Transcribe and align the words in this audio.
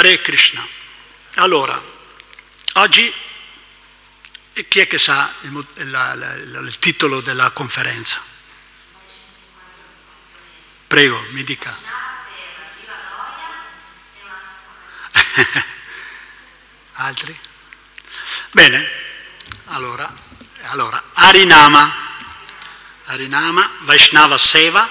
Hare 0.00 0.22
Krishna. 0.22 0.66
Allora, 1.34 1.78
oggi 2.74 3.12
chi 4.66 4.78
è 4.78 4.86
che 4.86 4.96
sa 4.96 5.30
il, 5.42 5.90
la, 5.90 6.14
la, 6.14 6.34
il 6.36 6.78
titolo 6.78 7.20
della 7.20 7.50
conferenza? 7.50 8.18
Prego, 10.86 11.22
mi 11.32 11.44
dica. 11.44 11.76
Altri? 16.94 17.38
Bene, 18.52 18.90
allora, 19.66 20.10
allora, 20.68 21.10
Arinama, 21.12 21.94
Arinama, 23.04 23.70
Vaishnava 23.80 24.38
Seva 24.38 24.88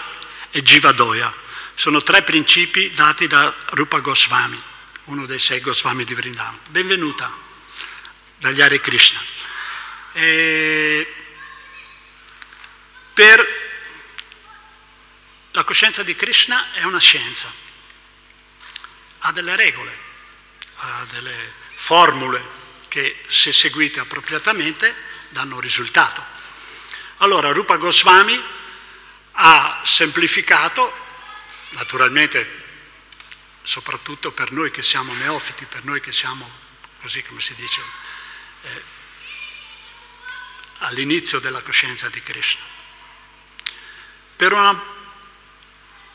e 0.51 0.61
Jivadoya. 0.61 1.33
Sono 1.73 2.03
tre 2.03 2.21
principi 2.21 2.91
dati 2.91 3.25
da 3.25 3.51
Rupa 3.69 3.97
Goswami, 4.01 4.68
uno 5.09 5.25
dei 5.25 5.39
sei 5.39 5.59
Goswami 5.59 6.03
di 6.03 6.13
Vrindavan. 6.13 6.59
Benvenuta 6.67 7.35
dagli 8.37 8.61
Hare 8.61 8.79
Krishna. 8.79 9.19
E 10.13 11.13
per 13.11 13.43
la 15.49 15.63
coscienza 15.63 16.03
di 16.03 16.15
Krishna 16.15 16.73
è 16.73 16.83
una 16.83 16.99
scienza, 16.99 17.51
ha 19.19 19.31
delle 19.31 19.55
regole, 19.55 19.97
ha 20.75 21.05
delle 21.09 21.53
formule 21.73 22.43
che 22.87 23.23
se 23.29 23.51
seguite 23.51 23.99
appropriatamente 23.99 24.95
danno 25.29 25.59
risultato. 25.59 26.23
Allora 27.17 27.51
Rupa 27.51 27.77
Goswami 27.77 28.39
ha 29.31 29.81
semplificato, 29.83 30.93
naturalmente 31.69 32.58
soprattutto 33.69 34.31
per 34.31 34.51
noi 34.51 34.71
che 34.71 34.81
siamo 34.81 35.13
neofiti, 35.13 35.63
per 35.65 35.85
noi 35.85 36.01
che 36.01 36.11
siamo, 36.11 36.49
così 37.01 37.21
come 37.21 37.39
si 37.39 37.53
dice, 37.53 37.81
eh, 38.63 38.83
all'inizio 40.79 41.37
della 41.37 41.61
coscienza 41.61 42.09
di 42.09 42.19
Krishna, 42.23 42.63
per 44.35 44.53
una 44.53 44.83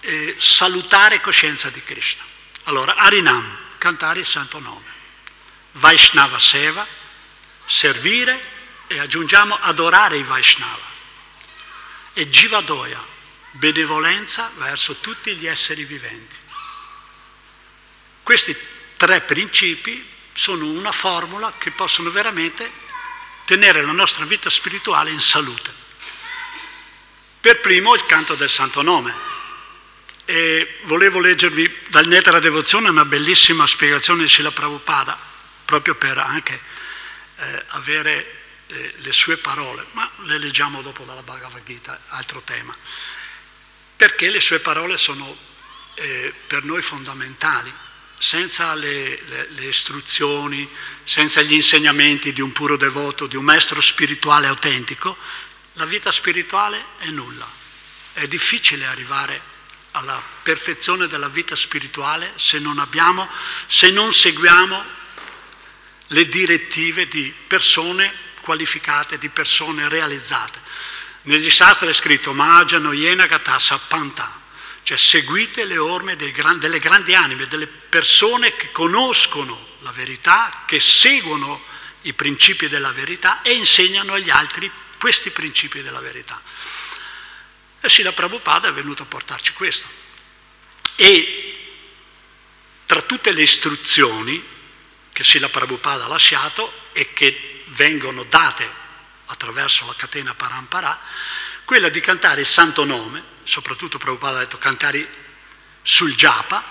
eh, 0.01 0.35
salutare 0.37 1.21
coscienza 1.21 1.71
di 1.71 1.81
Krishna. 1.85 2.25
Allora, 2.65 2.97
Arinam, 2.97 3.57
cantare 3.79 4.19
il 4.19 4.27
santo 4.27 4.59
nome. 4.59 4.93
Vaishnava 5.75 6.41
Seva, 6.41 6.85
servire 7.67 8.43
e 8.89 8.99
aggiungiamo 8.99 9.57
adorare 9.61 10.17
i 10.17 10.25
Vaishnava. 10.25 10.91
E 12.15 12.29
Jivadoya, 12.29 13.01
benevolenza 13.53 14.51
verso 14.57 14.97
tutti 14.97 15.37
gli 15.37 15.47
esseri 15.47 15.85
viventi. 15.85 16.43
Questi 18.25 18.57
tre 18.97 19.21
principi 19.21 20.05
sono 20.33 20.65
una 20.65 20.93
formula 20.93 21.53
che 21.59 21.71
possono 21.73 22.11
veramente 22.11 22.69
tenere 23.45 23.83
la 23.83 23.93
nostra 23.93 24.25
vita 24.25 24.49
spirituale 24.49 25.11
in 25.11 25.21
salute. 25.21 25.71
Per 27.39 27.61
primo 27.61 27.95
il 27.95 28.07
canto 28.07 28.35
del 28.35 28.49
Santo 28.49 28.81
Nome. 28.81 29.33
E 30.25 30.79
volevo 30.85 31.21
leggervi 31.21 31.81
dal 31.89 32.07
Netra 32.07 32.39
Devozione 32.39 32.89
una 32.89 33.05
bellissima 33.05 33.67
spiegazione 33.67 34.23
di 34.23 34.29
Sila 34.31 34.51
Prabhupada, 34.51 35.19
proprio 35.67 35.95
per 35.95 36.17
anche 36.17 36.59
eh, 37.37 37.65
avere 37.69 38.41
eh, 38.69 38.95
le 38.97 39.13
sue 39.13 39.37
parole, 39.37 39.85
ma 39.91 40.11
le 40.23 40.39
leggiamo 40.39 40.81
dopo 40.81 41.05
dalla 41.05 41.21
Bhagavad 41.21 41.63
Gita, 41.67 42.01
altro 42.09 42.41
tema, 42.41 42.75
perché 43.97 44.31
le 44.31 44.41
sue 44.41 44.61
parole 44.61 44.97
sono 44.97 45.37
eh, 45.97 46.33
per 46.47 46.65
noi 46.65 46.81
fondamentali. 46.81 47.71
Senza 48.25 48.73
le, 48.75 49.21
le, 49.27 49.49
le 49.51 49.67
istruzioni, 49.67 50.67
senza 51.03 51.43
gli 51.43 51.53
insegnamenti 51.53 52.33
di 52.33 52.41
un 52.41 52.53
puro 52.53 52.79
devoto, 52.79 53.27
di 53.27 53.37
un 53.37 53.45
maestro 53.45 53.83
spirituale 53.83 54.47
autentico, 54.47 55.15
la 55.75 55.85
vita 55.85 56.11
spirituale 56.11 56.87
è 57.01 57.09
nulla. 57.09 57.47
È 58.15 58.27
difficile 58.27 58.87
arrivare 58.87 59.39
alla 59.91 60.23
perfezione 60.43 61.07
della 61.07 61.29
vita 61.29 61.55
spirituale 61.55 62.33
se 62.37 62.59
non 62.59 62.79
abbiamo, 62.79 63.29
se 63.67 63.91
non 63.91 64.11
seguiamo 64.15 64.83
le 66.07 66.27
direttive 66.27 67.07
di 67.07 67.31
persone 67.47 68.11
qualificate, 68.41 69.19
di 69.19 69.29
persone 69.29 69.87
realizzate. 69.91 70.59
Negli 71.25 71.51
sastri 71.51 71.89
è 71.89 71.93
scritto 71.93 72.33
Majano 72.33 72.95
Yena 72.95 73.27
Gatassa 73.27 73.79
Panta, 73.87 74.41
cioè 74.85 74.99
seguite 74.99 75.65
le 75.65 75.79
orme 75.79 76.15
gran, 76.17 76.59
delle 76.59 76.79
grandi 76.79 77.15
anime, 77.15 77.47
delle 77.47 77.67
persone 77.67 78.55
che 78.55 78.71
conoscono 78.71 79.73
la 79.81 79.91
verità, 79.91 80.63
che 80.67 80.79
seguono 80.79 81.63
i 82.03 82.13
principi 82.13 82.69
della 82.69 82.93
verità 82.93 83.41
e 83.43 83.55
insegnano 83.55 84.13
agli 84.13 84.31
altri 84.31 84.71
questi 84.99 85.31
principi 85.31 85.83
della 85.83 86.01
verità. 86.01 86.41
E 87.81 87.89
Sila 87.89 88.13
Prabhupada 88.13 88.69
è 88.69 88.73
venuto 88.73 89.03
a 89.03 89.07
portarci 89.07 89.55
questo. 89.55 89.89
E 90.97 91.69
tra 92.85 93.01
tutte 93.03 93.33
le 93.33 93.43
istruzioni 93.43 94.43
che 95.13 95.25
Sila 95.25 95.49
Prabhupada 95.49 96.05
ha 96.05 96.09
lasciato 96.09 96.73
e 96.93 97.15
che 97.15 97.65
vengono 97.69 98.25
date 98.25 98.83
attraverso 99.27 99.87
la 99.87 99.95
catena 99.97 100.35
Parampara, 100.35 101.01
quella 101.65 101.89
di 101.89 102.01
cantare 102.01 102.43
il 102.43 102.47
santo 102.47 102.85
nome, 102.85 103.23
soprattutto 103.45 103.99
Prabhupada 103.99 104.39
ha 104.39 104.41
detto 104.41 104.59
cantare 104.59 105.09
sul 105.83 106.15
japa, 106.15 106.63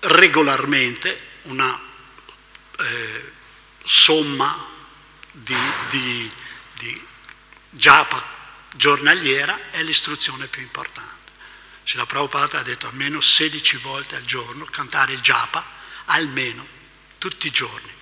regolarmente 0.00 1.20
una 1.42 1.78
eh, 2.78 3.32
somma 3.82 4.66
di, 5.32 5.56
di, 5.90 6.30
di 6.78 7.06
japa 7.70 8.34
giornaliera 8.74 9.70
è 9.70 9.82
l'istruzione 9.82 10.46
più 10.46 10.62
importante. 10.62 11.14
Se 11.82 11.96
la 11.96 12.06
Prabhupada 12.06 12.60
ha 12.60 12.62
detto 12.62 12.88
almeno 12.88 13.20
16 13.20 13.76
volte 13.78 14.16
al 14.16 14.24
giorno 14.24 14.64
cantare 14.64 15.12
il 15.12 15.20
japa, 15.20 15.64
almeno 16.06 16.66
tutti 17.18 17.46
i 17.46 17.50
giorni. 17.50 17.92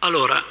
Allora, 0.00 0.44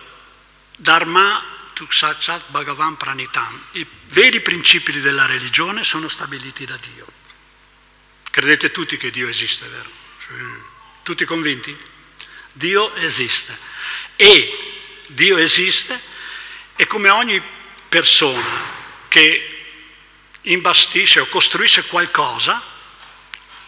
Dharma 0.75 1.52
Tuksaksat 1.73 2.49
Bhagavan 2.49 2.97
Pranitam, 2.97 3.61
i 3.71 3.85
veri 4.07 4.41
principi 4.41 4.99
della 4.99 5.25
religione 5.25 5.83
sono 5.83 6.07
stabiliti 6.07 6.65
da 6.65 6.77
Dio. 6.77 7.05
Credete 8.29 8.71
tutti 8.71 8.97
che 8.97 9.11
Dio 9.11 9.27
esiste, 9.27 9.67
vero? 9.67 9.89
Sì. 10.19 10.33
Tutti 11.03 11.25
convinti? 11.25 11.77
Dio 12.51 12.95
esiste. 12.95 13.57
E 14.15 14.73
Dio 15.07 15.37
esiste 15.37 15.99
e 16.75 16.87
come 16.87 17.09
ogni 17.09 17.41
persona 17.89 18.81
che 19.07 19.65
imbastisce 20.41 21.19
o 21.19 21.27
costruisce 21.27 21.85
qualcosa, 21.85 22.71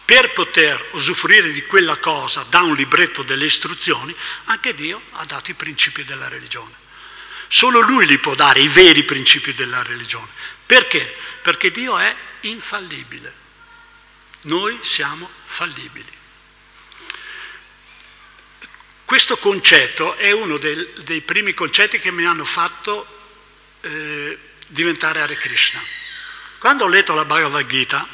per 0.06 0.32
poter 0.32 0.90
usufruire 0.92 1.50
di 1.50 1.66
quella 1.66 1.96
cosa 1.96 2.44
da 2.48 2.60
un 2.60 2.76
libretto 2.76 3.22
delle 3.22 3.44
istruzioni, 3.44 4.14
anche 4.44 4.72
Dio 4.72 5.02
ha 5.12 5.24
dato 5.24 5.50
i 5.50 5.54
principi 5.54 6.04
della 6.04 6.28
religione. 6.28 6.85
Solo 7.56 7.80
Lui 7.80 8.04
li 8.04 8.18
può 8.18 8.34
dare 8.34 8.60
i 8.60 8.68
veri 8.68 9.04
principi 9.04 9.54
della 9.54 9.82
religione. 9.82 10.28
Perché? 10.66 11.16
Perché 11.40 11.70
Dio 11.70 11.96
è 11.96 12.14
infallibile. 12.40 13.32
Noi 14.42 14.78
siamo 14.82 15.26
fallibili. 15.44 16.12
Questo 19.06 19.38
concetto 19.38 20.16
è 20.16 20.32
uno 20.32 20.58
dei, 20.58 20.86
dei 21.02 21.22
primi 21.22 21.54
concetti 21.54 21.98
che 21.98 22.10
mi 22.10 22.26
hanno 22.26 22.44
fatto 22.44 23.06
eh, 23.80 24.38
diventare 24.66 25.22
Hare 25.22 25.36
Krishna. 25.36 25.82
Quando 26.58 26.84
ho 26.84 26.88
letto 26.88 27.14
la 27.14 27.24
Bhagavad 27.24 27.66
Gita, 27.66 28.06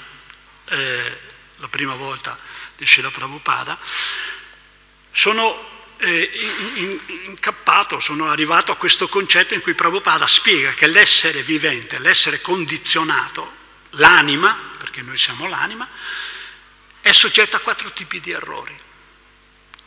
eh, 0.67 1.19
la 1.57 1.69
prima 1.69 1.97
volta 1.97 2.39
di 2.77 2.87
Srila 2.87 3.11
Prabhupada, 3.11 3.77
sono 5.11 5.72
eh, 6.03 7.01
incappato, 7.27 8.01
sono 8.01 8.29
arrivato 8.29 8.73
a 8.73 8.77
questo 8.77 9.09
concetto 9.09 9.55
in 9.55 9.61
cui 9.61 9.75
Prabhupada 9.75 10.27
spiega 10.27 10.73
che 10.75 10.89
l'essere 10.89 11.43
vivente, 11.43 11.99
l'essere 12.01 12.41
condizionato, 12.41 13.61
l'anima, 13.91 14.75
perché 14.79 15.01
noi 15.03 15.17
siamo 15.17 15.47
l'anima, 15.47 15.89
è 17.01 17.13
soggetto 17.13 17.57
a 17.57 17.61
quattro 17.61 17.93
tipi 17.93 18.21
di 18.21 18.33
errori. 18.33 18.77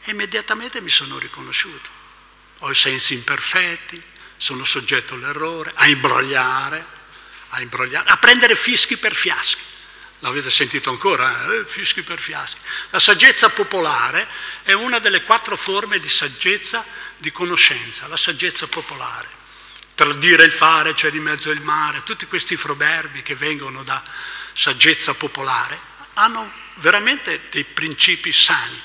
E 0.03 0.11
immediatamente 0.11 0.79
mi 0.79 0.89
sono 0.89 1.17
riconosciuto. 1.17 1.89
Ho 2.59 2.71
i 2.71 2.75
sensi 2.75 3.13
imperfetti, 3.13 4.01
sono 4.37 4.63
soggetto 4.63 5.15
all'errore, 5.15 5.73
a 5.75 5.87
imbrogliare, 5.87 6.85
a 7.49 7.61
imbrogliare, 7.61 8.09
a 8.09 8.17
prendere 8.17 8.55
fischi 8.55 8.95
per 8.95 9.15
fiaschi. 9.15 9.61
L'avete 10.19 10.49
sentito 10.49 10.89
ancora? 10.89 11.51
Eh, 11.53 11.65
fischi 11.65 12.01
per 12.01 12.19
fiaschi. 12.19 12.59
La 12.89 12.99
saggezza 12.99 13.49
popolare 13.49 14.27
è 14.63 14.73
una 14.73 14.99
delle 14.99 15.23
quattro 15.23 15.57
forme 15.57 15.99
di 15.99 16.07
saggezza 16.07 16.85
di 17.17 17.31
conoscenza, 17.31 18.07
la 18.07 18.17
saggezza 18.17 18.67
popolare. 18.67 19.43
Tra 19.93 20.07
il 20.07 20.17
dire 20.17 20.43
e 20.43 20.45
il 20.47 20.51
fare 20.51 20.93
c'è 20.93 21.09
di 21.09 21.19
mezzo 21.19 21.51
il 21.51 21.61
mare, 21.61 22.03
tutti 22.03 22.25
questi 22.25 22.57
proverbi 22.57 23.23
che 23.23 23.35
vengono 23.35 23.83
da 23.83 24.03
saggezza 24.53 25.13
popolare 25.13 25.93
hanno 26.15 26.51
veramente 26.75 27.43
dei 27.49 27.63
principi 27.63 28.31
sani. 28.31 28.81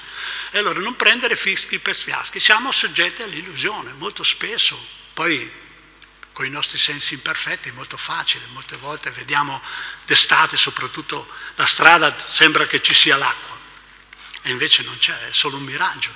E 0.50 0.58
allora 0.58 0.80
non 0.80 0.96
prendere 0.96 1.36
fischi 1.36 1.78
per 1.78 1.96
sfiaschi, 1.96 2.40
siamo 2.40 2.72
soggetti 2.72 3.22
all'illusione 3.22 3.92
molto 3.92 4.22
spesso, 4.22 4.78
poi 5.14 5.50
con 6.40 6.48
i 6.48 6.52
nostri 6.52 6.78
sensi 6.78 7.12
imperfetti 7.12 7.68
è 7.68 7.72
molto 7.72 7.98
facile, 7.98 8.46
molte 8.46 8.78
volte 8.78 9.10
vediamo 9.10 9.60
d'estate 10.06 10.56
soprattutto 10.56 11.30
la 11.56 11.66
strada 11.66 12.18
sembra 12.18 12.66
che 12.66 12.80
ci 12.80 12.94
sia 12.94 13.18
l'acqua 13.18 13.58
e 14.40 14.48
invece 14.48 14.82
non 14.82 14.96
c'è, 14.96 15.28
è 15.28 15.32
solo 15.32 15.58
un 15.58 15.64
miraggio. 15.64 16.10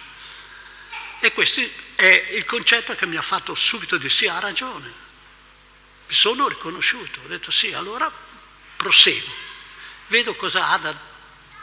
E 1.20 1.30
questo 1.34 1.60
è 1.94 2.30
il 2.30 2.46
concetto 2.46 2.94
che 2.94 3.04
mi 3.04 3.16
ha 3.16 3.20
fatto 3.20 3.54
subito 3.54 3.98
dire 3.98 4.08
sì, 4.08 4.26
ha 4.26 4.38
ragione, 4.38 4.90
mi 6.06 6.14
sono 6.14 6.48
riconosciuto, 6.48 7.20
ho 7.22 7.28
detto 7.28 7.50
sì, 7.50 7.74
allora 7.74 8.10
proseguo, 8.76 9.30
vedo 10.06 10.34
cosa 10.36 10.68
ha 10.68 10.78
da 10.78 10.98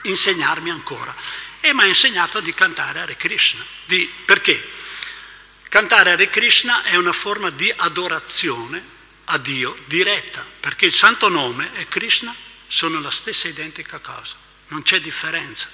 insegnarmi 0.03 0.69
ancora. 0.69 1.15
E 1.61 1.73
mi 1.73 1.81
ha 1.81 1.87
insegnato 1.87 2.39
di 2.41 2.53
cantare 2.53 2.99
Hare 2.99 3.17
Krishna. 3.17 3.65
Di, 3.85 4.07
perché? 4.23 4.69
Cantare 5.71 6.12
Hare 6.12 6.29
Krishna 6.29 6.83
è 6.83 6.97
una 6.97 7.13
forma 7.13 7.50
di 7.50 7.71
adorazione 7.73 8.83
a 9.23 9.38
Dio 9.38 9.77
diretta, 9.85 10.45
perché 10.59 10.83
il 10.83 10.91
santo 10.91 11.29
nome 11.29 11.71
e 11.75 11.88
Krishna 11.88 12.35
sono 12.68 13.00
la 13.00 13.09
stessa 13.09 13.47
identica 13.47 14.00
cosa, 14.00 14.35
non 14.68 14.81
c'è 14.81 15.00
differenza. 15.00 15.69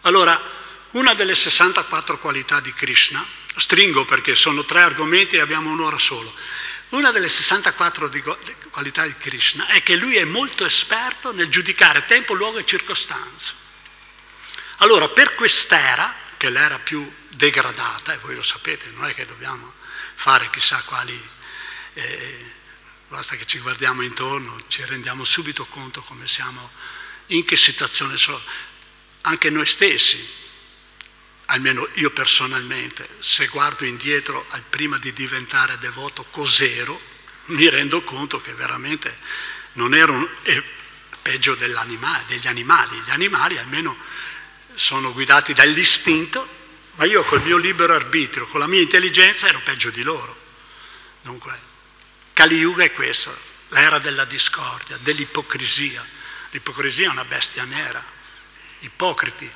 Allora, 0.00 0.42
una 0.90 1.14
delle 1.14 1.36
64 1.36 2.18
qualità 2.18 2.58
di 2.58 2.74
Krishna, 2.74 3.24
stringo 3.54 4.04
perché 4.04 4.34
sono 4.34 4.64
tre 4.64 4.82
argomenti 4.82 5.36
e 5.36 5.40
abbiamo 5.40 5.70
un'ora 5.70 5.98
solo, 5.98 6.34
una 6.88 7.12
delle 7.12 7.28
64 7.28 8.08
di 8.08 8.24
qualità 8.70 9.06
di 9.06 9.14
Krishna 9.18 9.68
è 9.68 9.84
che 9.84 9.94
lui 9.94 10.16
è 10.16 10.24
molto 10.24 10.64
esperto 10.64 11.32
nel 11.32 11.46
giudicare 11.46 12.06
tempo, 12.06 12.34
luogo 12.34 12.58
e 12.58 12.66
circostanze. 12.66 13.54
Allora, 14.78 15.10
per 15.10 15.36
quest'era, 15.36 16.21
che 16.42 16.50
l'era 16.50 16.80
più 16.80 17.08
degradata, 17.28 18.14
e 18.14 18.18
voi 18.18 18.34
lo 18.34 18.42
sapete, 18.42 18.90
non 18.96 19.04
è 19.04 19.14
che 19.14 19.24
dobbiamo 19.24 19.74
fare 20.16 20.50
chissà 20.50 20.82
quali, 20.82 21.16
eh, 21.92 22.50
basta 23.06 23.36
che 23.36 23.46
ci 23.46 23.60
guardiamo 23.60 24.02
intorno, 24.02 24.60
ci 24.66 24.84
rendiamo 24.84 25.22
subito 25.22 25.66
conto 25.66 26.02
come 26.02 26.26
siamo, 26.26 26.72
in 27.26 27.44
che 27.44 27.54
situazione 27.54 28.16
sono, 28.16 28.40
anche 29.20 29.50
noi 29.50 29.66
stessi, 29.66 30.18
almeno 31.44 31.88
io 31.94 32.10
personalmente, 32.10 33.08
se 33.20 33.46
guardo 33.46 33.84
indietro 33.84 34.44
al 34.50 34.62
prima 34.68 34.98
di 34.98 35.12
diventare 35.12 35.78
devoto 35.78 36.24
cos'ero, 36.24 37.00
mi 37.46 37.68
rendo 37.68 38.02
conto 38.02 38.40
che 38.40 38.52
veramente 38.52 39.16
non 39.74 39.94
ero 39.94 40.28
eh, 40.42 40.60
peggio 41.22 41.54
degli 41.54 41.76
animali, 41.76 42.36
gli 42.36 43.10
animali 43.10 43.58
almeno 43.58 43.96
sono 44.82 45.12
guidati 45.12 45.52
dall'istinto 45.52 46.60
ma 46.96 47.04
io 47.06 47.22
col 47.22 47.42
mio 47.42 47.56
libero 47.56 47.94
arbitrio, 47.94 48.46
con 48.48 48.60
la 48.60 48.66
mia 48.66 48.80
intelligenza 48.80 49.46
ero 49.46 49.60
peggio 49.60 49.90
di 49.90 50.02
loro. 50.02 50.36
Dunque, 51.22 51.58
Kali 52.34 52.56
Yuga 52.56 52.84
è 52.84 52.92
questo, 52.92 53.34
l'era 53.68 53.98
della 53.98 54.24
discordia, 54.24 54.98
dell'ipocrisia. 54.98 56.06
L'ipocrisia 56.50 57.06
è 57.06 57.10
una 57.10 57.24
bestia 57.24 57.64
nera, 57.64 58.04
ipocriti. 58.80 59.50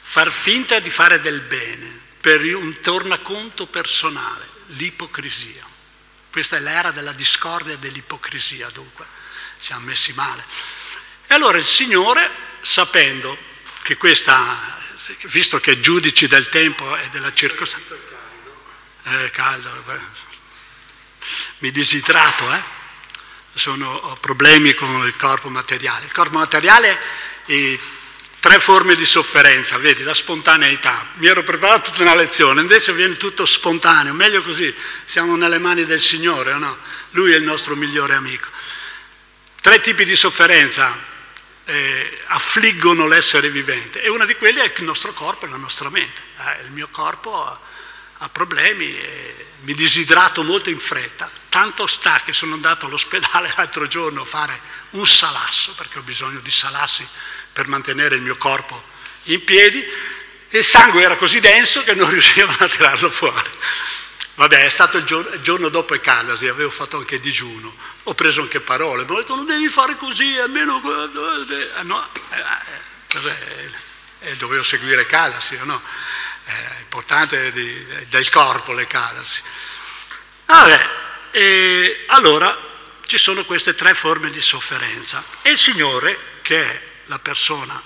Far 0.00 0.30
finta 0.30 0.78
di 0.78 0.88
fare 0.88 1.20
del 1.20 1.40
bene 1.40 2.00
per 2.20 2.42
un 2.54 2.80
tornaconto 2.80 3.66
personale, 3.66 4.48
l'ipocrisia. 4.68 5.64
Questa 6.30 6.56
è 6.56 6.60
l'era 6.60 6.90
della 6.90 7.12
discordia 7.12 7.74
e 7.74 7.78
dell'ipocrisia, 7.78 8.70
dunque, 8.70 9.04
siamo 9.58 9.86
messi 9.86 10.12
male. 10.14 10.44
E 11.26 11.34
allora 11.34 11.58
il 11.58 11.66
Signore, 11.66 12.30
sapendo 12.62 13.45
che 13.86 13.96
questa 13.96 14.74
visto 15.26 15.60
che 15.60 15.78
giudici 15.78 16.26
del 16.26 16.48
tempo 16.48 16.96
e 16.96 17.08
della 17.10 17.32
circostanza. 17.32 17.94
È 19.04 19.30
caldo, 19.30 19.70
mi 21.58 21.70
disidrato, 21.70 22.52
eh? 22.52 22.74
Sono, 23.54 23.94
ho 23.94 24.16
problemi 24.16 24.74
con 24.74 25.06
il 25.06 25.16
corpo 25.16 25.48
materiale. 25.48 26.06
Il 26.06 26.12
corpo 26.12 26.36
materiale 26.36 27.00
è 27.46 27.78
tre 28.40 28.58
forme 28.58 28.96
di 28.96 29.06
sofferenza, 29.06 29.78
vedi, 29.78 30.02
la 30.02 30.14
spontaneità. 30.14 31.10
Mi 31.14 31.28
ero 31.28 31.44
preparato 31.44 31.90
tutta 31.90 32.02
una 32.02 32.16
lezione, 32.16 32.60
invece 32.60 32.92
viene 32.92 33.16
tutto 33.16 33.46
spontaneo, 33.46 34.12
meglio 34.12 34.42
così, 34.42 34.74
siamo 35.04 35.36
nelle 35.36 35.58
mani 35.58 35.84
del 35.84 36.00
Signore, 36.00 36.54
no? 36.54 36.76
Lui 37.10 37.32
è 37.32 37.36
il 37.36 37.44
nostro 37.44 37.76
migliore 37.76 38.14
amico. 38.14 38.48
Tre 39.60 39.80
tipi 39.80 40.04
di 40.04 40.16
sofferenza, 40.16 41.14
eh, 41.66 42.22
affliggono 42.26 43.06
l'essere 43.06 43.50
vivente 43.50 44.00
e 44.00 44.08
una 44.08 44.24
di 44.24 44.36
quelle 44.36 44.62
è 44.62 44.72
il 44.76 44.84
nostro 44.84 45.12
corpo 45.12 45.46
e 45.46 45.48
la 45.48 45.56
nostra 45.56 45.90
mente. 45.90 46.20
Eh, 46.38 46.64
il 46.64 46.70
mio 46.70 46.88
corpo 46.90 47.44
ha, 47.44 47.60
ha 48.18 48.28
problemi, 48.28 48.96
e 48.96 49.46
mi 49.60 49.74
disidrato 49.74 50.42
molto 50.42 50.70
in 50.70 50.78
fretta, 50.78 51.28
tanto 51.48 51.86
sta 51.86 52.22
che 52.24 52.32
sono 52.32 52.54
andato 52.54 52.86
all'ospedale 52.86 53.52
l'altro 53.56 53.86
giorno 53.88 54.22
a 54.22 54.24
fare 54.24 54.60
un 54.90 55.06
salasso, 55.06 55.74
perché 55.74 55.98
ho 55.98 56.02
bisogno 56.02 56.38
di 56.38 56.50
salassi 56.50 57.06
per 57.52 57.66
mantenere 57.66 58.14
il 58.14 58.22
mio 58.22 58.36
corpo 58.36 58.82
in 59.24 59.42
piedi, 59.44 59.84
e 60.48 60.58
il 60.58 60.64
sangue 60.64 61.02
era 61.02 61.16
così 61.16 61.40
denso 61.40 61.82
che 61.82 61.94
non 61.94 62.08
riuscivano 62.10 62.58
a 62.60 62.68
tirarlo 62.68 63.10
fuori. 63.10 63.50
Vabbè, 64.36 64.64
è 64.64 64.68
stato 64.68 64.98
il 64.98 65.04
giorno, 65.04 65.34
il 65.34 65.40
giorno 65.40 65.70
dopo 65.70 65.94
e 65.94 66.00
Calasi, 66.00 66.46
avevo 66.46 66.68
fatto 66.68 66.98
anche 66.98 67.18
digiuno, 67.18 67.74
ho 68.02 68.14
preso 68.14 68.42
anche 68.42 68.60
parole, 68.60 69.04
mi 69.04 69.12
ho 69.12 69.16
detto 69.16 69.34
non 69.34 69.46
devi 69.46 69.68
fare 69.68 69.96
così, 69.96 70.36
almeno... 70.36 70.76
Eh, 70.78 71.82
no, 71.82 72.06
eh, 72.30 73.18
eh, 73.18 73.70
eh, 74.20 74.36
dovevo 74.36 74.62
seguire 74.62 75.06
Calasi, 75.06 75.58
no? 75.62 75.80
È 76.44 76.76
importante 76.80 77.50
di, 77.50 77.86
del 78.08 78.28
corpo 78.28 78.72
le 78.72 78.86
Calasi. 78.86 79.40
Vabbè, 80.44 80.88
e 81.30 82.04
allora 82.08 82.58
ci 83.06 83.16
sono 83.16 83.42
queste 83.46 83.74
tre 83.74 83.94
forme 83.94 84.30
di 84.30 84.42
sofferenza 84.42 85.24
e 85.40 85.52
il 85.52 85.58
Signore, 85.58 86.40
che 86.42 86.62
è 86.62 86.82
la 87.06 87.18
persona 87.18 87.80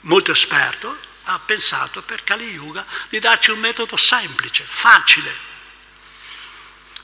molto 0.00 0.32
esperto, 0.32 0.98
ha 1.24 1.38
pensato 1.38 2.02
per 2.02 2.24
Kali 2.24 2.50
Yuga 2.50 2.84
di 3.08 3.18
darci 3.18 3.52
un 3.52 3.60
metodo 3.60 3.96
semplice, 3.96 4.64
facile, 4.66 5.52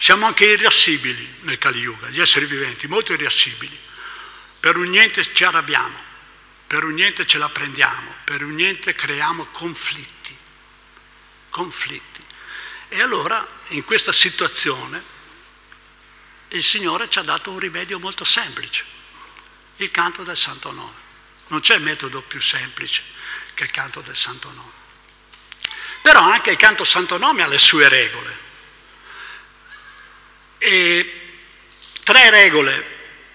siamo 0.00 0.24
anche 0.24 0.46
irascibili 0.46 1.40
nel 1.42 1.58
Kali 1.58 1.80
Yuga, 1.80 2.08
gli 2.08 2.22
esseri 2.22 2.46
viventi, 2.46 2.88
molto 2.88 3.12
irascibili. 3.12 3.78
Per 4.58 4.78
un 4.78 4.88
niente 4.88 5.22
ci 5.22 5.44
arrabbiamo, 5.44 5.94
per 6.66 6.84
un 6.84 6.94
niente 6.94 7.26
ce 7.26 7.36
la 7.36 7.50
prendiamo, 7.50 8.14
per 8.24 8.42
un 8.42 8.54
niente 8.54 8.94
creiamo 8.94 9.48
conflitti. 9.52 10.34
Conflitti. 11.50 12.24
E 12.88 13.02
allora, 13.02 13.46
in 13.68 13.84
questa 13.84 14.10
situazione, 14.10 15.04
il 16.48 16.64
Signore 16.64 17.10
ci 17.10 17.18
ha 17.18 17.22
dato 17.22 17.50
un 17.50 17.58
rimedio 17.58 17.98
molto 17.98 18.24
semplice, 18.24 18.86
il 19.76 19.90
canto 19.90 20.22
del 20.22 20.36
Santo 20.36 20.72
Nome. 20.72 21.08
Non 21.48 21.60
c'è 21.60 21.76
metodo 21.76 22.22
più 22.22 22.40
semplice 22.40 23.02
che 23.52 23.64
il 23.64 23.70
canto 23.70 24.00
del 24.00 24.16
Santo 24.16 24.50
Nome. 24.50 24.72
Però 26.00 26.22
anche 26.22 26.52
il 26.52 26.56
canto 26.56 26.84
Santo 26.84 27.18
Nome 27.18 27.42
ha 27.42 27.46
le 27.46 27.58
sue 27.58 27.86
regole. 27.86 28.48
E 30.62 31.20
tre 32.02 32.28
regole 32.28 32.84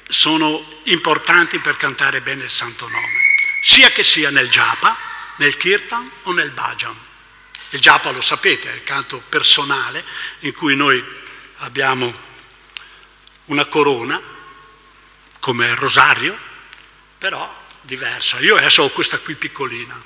sono 0.08 0.64
importanti 0.84 1.58
per 1.58 1.76
cantare 1.76 2.22
bene 2.22 2.44
il 2.44 2.52
santo 2.52 2.88
nome, 2.88 3.20
sia 3.64 3.90
che 3.90 4.04
sia 4.04 4.30
nel 4.30 4.48
japa, 4.48 4.96
nel 5.38 5.58
kirtan 5.58 6.08
o 6.22 6.32
nel 6.34 6.52
bhajan. 6.52 6.96
Il 7.72 7.80
japa 7.80 8.12
lo 8.12 8.22
sapete, 8.22 8.72
è 8.72 8.76
il 8.76 8.84
canto 8.84 9.24
personale 9.28 10.06
in 10.42 10.54
cui 10.54 10.76
noi 10.76 11.04
abbiamo 11.58 12.14
una 13.46 13.66
corona 13.66 14.22
come 15.40 15.74
rosario, 15.74 16.38
però 17.18 17.64
diversa. 17.82 18.38
Io 18.40 18.56
adesso 18.56 18.84
ho 18.84 18.90
questa 18.92 19.18
qui 19.18 19.34
piccolina, 19.34 20.00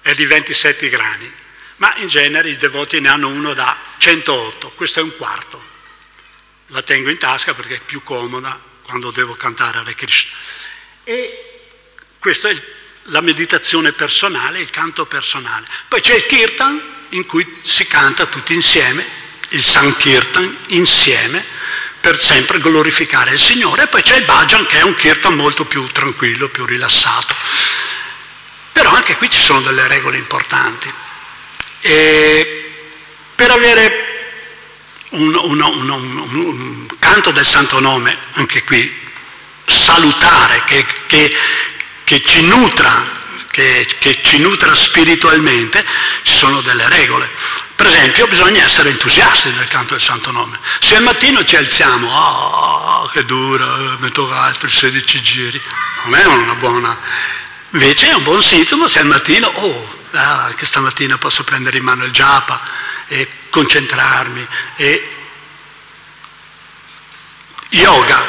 è 0.00 0.14
di 0.14 0.26
27 0.26 0.88
grani, 0.88 1.32
ma 1.76 1.94
in 1.98 2.08
genere 2.08 2.48
i 2.48 2.56
devoti 2.56 2.98
ne 2.98 3.08
hanno 3.08 3.28
uno 3.28 3.54
da 3.54 3.76
108, 3.98 4.70
questo 4.70 4.98
è 4.98 5.02
un 5.04 5.14
quarto 5.16 5.70
la 6.72 6.82
tengo 6.82 7.10
in 7.10 7.18
tasca 7.18 7.54
perché 7.54 7.76
è 7.76 7.80
più 7.80 8.02
comoda 8.02 8.58
quando 8.82 9.10
devo 9.10 9.34
cantare 9.34 9.78
Hare 9.78 9.94
Krishna. 9.94 10.36
E 11.04 11.60
questa 12.18 12.48
è 12.48 12.62
la 13.06 13.20
meditazione 13.20 13.92
personale, 13.92 14.60
il 14.60 14.70
canto 14.70 15.06
personale. 15.06 15.66
Poi 15.88 16.00
c'è 16.00 16.14
il 16.14 16.26
kirtan 16.26 16.80
in 17.10 17.26
cui 17.26 17.60
si 17.62 17.86
canta 17.86 18.26
tutti 18.26 18.54
insieme, 18.54 19.06
il 19.50 19.62
Sankirtan 19.62 20.56
insieme, 20.68 21.44
per 22.00 22.18
sempre 22.18 22.58
glorificare 22.58 23.32
il 23.32 23.40
Signore. 23.40 23.84
E 23.84 23.88
poi 23.88 24.02
c'è 24.02 24.16
il 24.16 24.24
bhajan 24.24 24.66
che 24.66 24.78
è 24.78 24.82
un 24.82 24.94
kirtan 24.94 25.34
molto 25.34 25.66
più 25.66 25.86
tranquillo, 25.88 26.48
più 26.48 26.64
rilassato. 26.64 27.34
Però 28.72 28.90
anche 28.90 29.16
qui 29.16 29.30
ci 29.30 29.40
sono 29.40 29.60
delle 29.60 29.86
regole 29.88 30.16
importanti. 30.16 30.92
E 31.80 32.74
per 33.34 33.50
avere 33.50 34.11
un, 35.12 35.34
un, 35.34 35.60
un, 35.60 35.88
un, 35.90 36.86
canto 36.98 37.30
del 37.30 37.46
santo 37.46 37.80
nome, 37.80 38.16
anche 38.34 38.62
qui, 38.64 38.90
salutare, 39.66 40.62
che, 40.64 40.86
che, 41.06 41.34
che 42.04 42.22
ci 42.24 42.42
nutra 42.42 43.20
che, 43.52 43.86
che, 43.98 44.18
ci 44.22 44.38
nutra 44.38 44.74
spiritualmente, 44.74 45.84
ci 46.22 46.32
sono 46.32 46.62
delle 46.62 46.88
regole. 46.88 47.28
Per 47.76 47.86
esempio 47.86 48.26
bisogna 48.26 48.64
essere 48.64 48.88
entusiasti 48.88 49.50
nel 49.50 49.68
canto 49.68 49.92
del 49.92 50.02
Santo 50.02 50.30
Nome. 50.30 50.58
Se 50.80 50.96
al 50.96 51.02
mattino 51.02 51.44
ci 51.44 51.56
alziamo, 51.56 52.10
oh, 52.10 53.08
che 53.08 53.26
dura, 53.26 53.96
metto 53.98 54.32
altri 54.32 54.70
16 54.70 55.22
giri, 55.22 55.62
non 56.04 56.14
è 56.18 56.24
una 56.24 56.54
buona... 56.54 56.96
Invece 57.72 58.10
è 58.10 58.14
un 58.14 58.22
buon 58.22 58.42
sintomo 58.42 58.88
se 58.88 59.00
al 59.00 59.06
mattino, 59.06 59.48
oh, 59.48 59.98
ah, 60.12 60.52
che 60.56 60.64
stamattina 60.64 61.18
posso 61.18 61.44
prendere 61.44 61.76
in 61.76 61.84
mano 61.84 62.04
il 62.04 62.10
japa 62.10 62.60
e 63.06 63.28
concentrarmi 63.52 64.48
e 64.76 65.14
yoga 67.68 68.26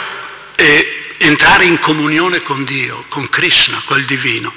e 0.56 1.16
entrare 1.20 1.64
in 1.64 1.80
comunione 1.80 2.42
con 2.42 2.66
Dio, 2.66 3.06
con 3.08 3.30
Krishna, 3.30 3.82
col 3.86 4.04
divino. 4.04 4.54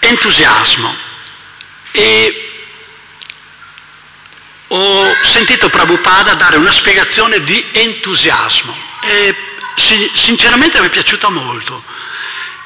Entusiasmo. 0.00 0.96
E 1.92 2.64
ho 4.66 5.14
sentito 5.22 5.68
Prabhupada 5.68 6.34
dare 6.34 6.56
una 6.56 6.72
spiegazione 6.72 7.42
di 7.44 7.64
entusiasmo 7.72 8.76
e 9.02 9.36
sinceramente 10.14 10.80
mi 10.80 10.86
è 10.86 10.90
piaciuta 10.90 11.28
molto. 11.28 11.84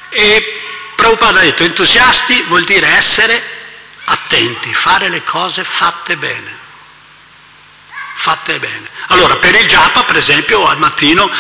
E 0.08 0.60
Prabhupada 0.94 1.40
ha 1.40 1.42
detto 1.42 1.64
entusiasti 1.64 2.42
vuol 2.42 2.64
dire 2.64 2.86
essere 2.86 3.53
attenti, 4.04 4.72
fare 4.72 5.08
le 5.08 5.22
cose 5.24 5.64
fatte 5.64 6.16
bene. 6.16 6.62
Fatte 8.16 8.58
bene. 8.58 8.88
Allora, 9.08 9.36
per 9.36 9.54
il 9.54 9.66
japa, 9.66 10.04
per 10.04 10.16
esempio, 10.16 10.66
al 10.66 10.78
mattino 10.78 11.30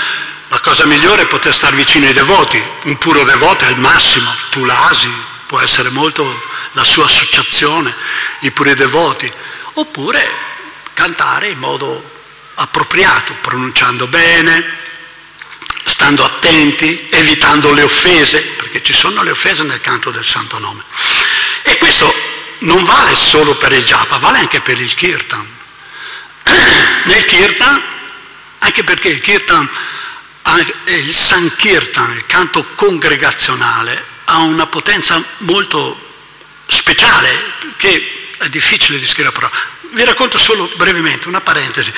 la 0.48 0.60
cosa 0.60 0.86
migliore 0.86 1.22
è 1.22 1.26
poter 1.26 1.54
stare 1.54 1.76
vicino 1.76 2.06
ai 2.06 2.12
devoti. 2.12 2.62
Un 2.82 2.98
puro 2.98 3.24
devoto 3.24 3.64
è 3.64 3.70
il 3.70 3.78
massimo. 3.78 4.34
Tu 4.50 4.64
l'asi, 4.64 5.10
può 5.46 5.60
essere 5.60 5.88
molto 5.90 6.42
la 6.72 6.84
sua 6.84 7.06
associazione, 7.06 7.94
i 8.40 8.50
puri 8.50 8.74
devoti. 8.74 9.32
Oppure 9.74 10.30
cantare 10.92 11.48
in 11.48 11.58
modo 11.58 12.12
appropriato, 12.54 13.34
pronunciando 13.40 14.06
bene, 14.06 14.64
stando 15.84 16.24
attenti, 16.24 17.08
evitando 17.10 17.72
le 17.72 17.82
offese, 17.82 18.40
perché 18.42 18.82
ci 18.82 18.92
sono 18.92 19.22
le 19.22 19.30
offese 19.30 19.62
nel 19.64 19.80
canto 19.80 20.10
del 20.10 20.24
Santo 20.24 20.58
Nome. 20.58 20.82
E 21.62 21.78
questo 21.78 22.14
non 22.64 22.84
vale 22.84 23.14
solo 23.14 23.56
per 23.56 23.72
il 23.72 23.84
japa, 23.84 24.18
vale 24.18 24.38
anche 24.38 24.60
per 24.60 24.80
il 24.80 24.92
kirtan. 24.94 25.46
Nel 27.04 27.24
kirtan, 27.24 27.82
anche 28.58 28.84
perché 28.84 29.08
il 29.08 29.20
kirtan, 29.20 29.68
il 30.86 31.14
sankirtan, 31.14 32.12
il 32.12 32.26
canto 32.26 32.64
congregazionale, 32.74 34.12
ha 34.24 34.38
una 34.38 34.66
potenza 34.66 35.22
molto 35.38 35.98
speciale 36.66 37.52
che 37.76 38.32
è 38.38 38.48
difficile 38.48 38.98
di 38.98 39.06
scrivere 39.06 39.34
però. 39.34 39.50
Vi 39.92 40.04
racconto 40.04 40.38
solo 40.38 40.70
brevemente 40.76 41.28
una 41.28 41.40
parentesi. 41.40 41.92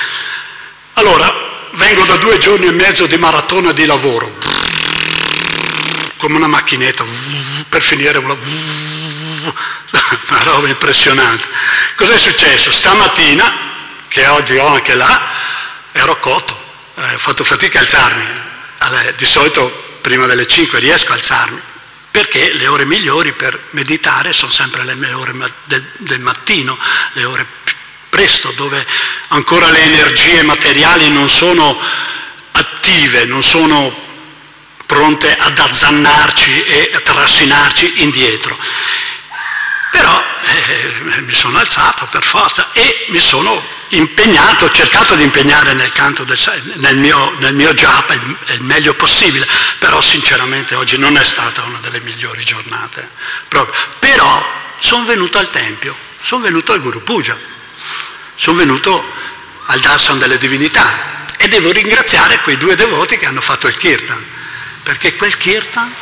Allora, 0.93 1.69
vengo 1.71 2.03
da 2.05 2.17
due 2.17 2.37
giorni 2.37 2.67
e 2.67 2.71
mezzo 2.71 3.05
di 3.05 3.17
maratona 3.17 3.71
di 3.71 3.85
lavoro, 3.85 4.37
come 6.17 6.35
una 6.35 6.47
macchinetta, 6.47 7.05
per 7.69 7.81
finire 7.81 8.17
una, 8.17 8.35
una 10.29 10.43
roba 10.43 10.67
impressionante. 10.67 11.47
Cos'è 11.95 12.17
successo? 12.17 12.71
Stamattina, 12.71 13.53
che 14.07 14.25
oggi 14.27 14.57
ho 14.57 14.67
anche 14.67 14.95
là, 14.95 15.29
ero 15.91 16.19
cotto, 16.19 16.57
eh, 16.95 17.13
ho 17.13 17.17
fatto 17.17 17.43
fatica 17.43 17.79
a 17.79 17.81
alzarmi. 17.81 18.45
Di 19.17 19.25
solito 19.25 19.99
prima 20.01 20.25
delle 20.25 20.47
5 20.47 20.79
riesco 20.79 21.11
a 21.11 21.15
alzarmi, 21.15 21.59
perché 22.11 22.53
le 22.53 22.67
ore 22.67 22.85
migliori 22.85 23.33
per 23.33 23.59
meditare 23.71 24.33
sono 24.33 24.51
sempre 24.51 24.83
le 24.83 25.13
ore 25.13 25.33
del, 25.65 25.91
del 25.97 26.19
mattino, 26.19 26.77
le 27.13 27.25
ore 27.25 27.45
presto, 28.09 28.51
dove 28.51 28.85
ancora 29.29 29.69
le 29.69 29.83
energie 29.83 30.41
materiali 30.43 31.09
non 31.09 31.29
sono 31.29 31.77
attive, 32.51 33.25
non 33.25 33.43
sono 33.43 34.05
pronte 34.87 35.35
ad 35.35 35.59
azzannarci 35.59 36.63
e 36.63 36.91
a 36.93 36.99
trascinarci 37.01 38.01
indietro. 38.03 38.57
Però 39.91 40.23
eh, 40.43 41.21
mi 41.21 41.33
sono 41.33 41.57
alzato 41.57 42.05
per 42.07 42.23
forza 42.23 42.69
e 42.73 43.05
mi 43.09 43.19
sono 43.19 43.63
impegnato, 43.89 44.65
ho 44.65 44.71
cercato 44.71 45.15
di 45.15 45.23
impegnare 45.23 45.73
nel 45.73 45.91
canto 45.91 46.23
del, 46.23 46.37
nel 46.75 46.97
mio, 46.97 47.35
nel 47.39 47.53
mio 47.53 47.73
japa 47.73 48.13
il, 48.13 48.37
il, 48.47 48.61
meglio 48.61 48.93
possibile, 48.95 49.47
però 49.79 50.01
sinceramente 50.01 50.75
oggi 50.75 50.97
non 50.97 51.15
è 51.17 51.23
stata 51.23 51.63
una 51.63 51.79
delle 51.79 52.01
migliori 52.01 52.43
giornate. 52.43 53.09
Proprio. 53.47 53.73
Però 53.99 54.45
sono 54.79 55.05
venuto 55.05 55.37
al 55.37 55.49
Tempio, 55.49 55.95
sono 56.21 56.43
venuto 56.43 56.73
al 56.73 56.81
Guru 56.81 57.01
Puja 57.03 57.55
sono 58.37 58.57
venuto 58.57 59.03
al 59.65 59.79
darshan 59.79 60.19
delle 60.19 60.37
divinità 60.37 61.25
e 61.37 61.47
devo 61.47 61.71
ringraziare 61.71 62.39
quei 62.41 62.55
due 62.55 62.75
devoti 62.75 63.17
che 63.17 63.25
hanno 63.25 63.41
fatto 63.41 63.67
il 63.67 63.75
kirtan, 63.75 64.23
perché 64.83 65.15
quel 65.15 65.35
kirtan 65.37 65.93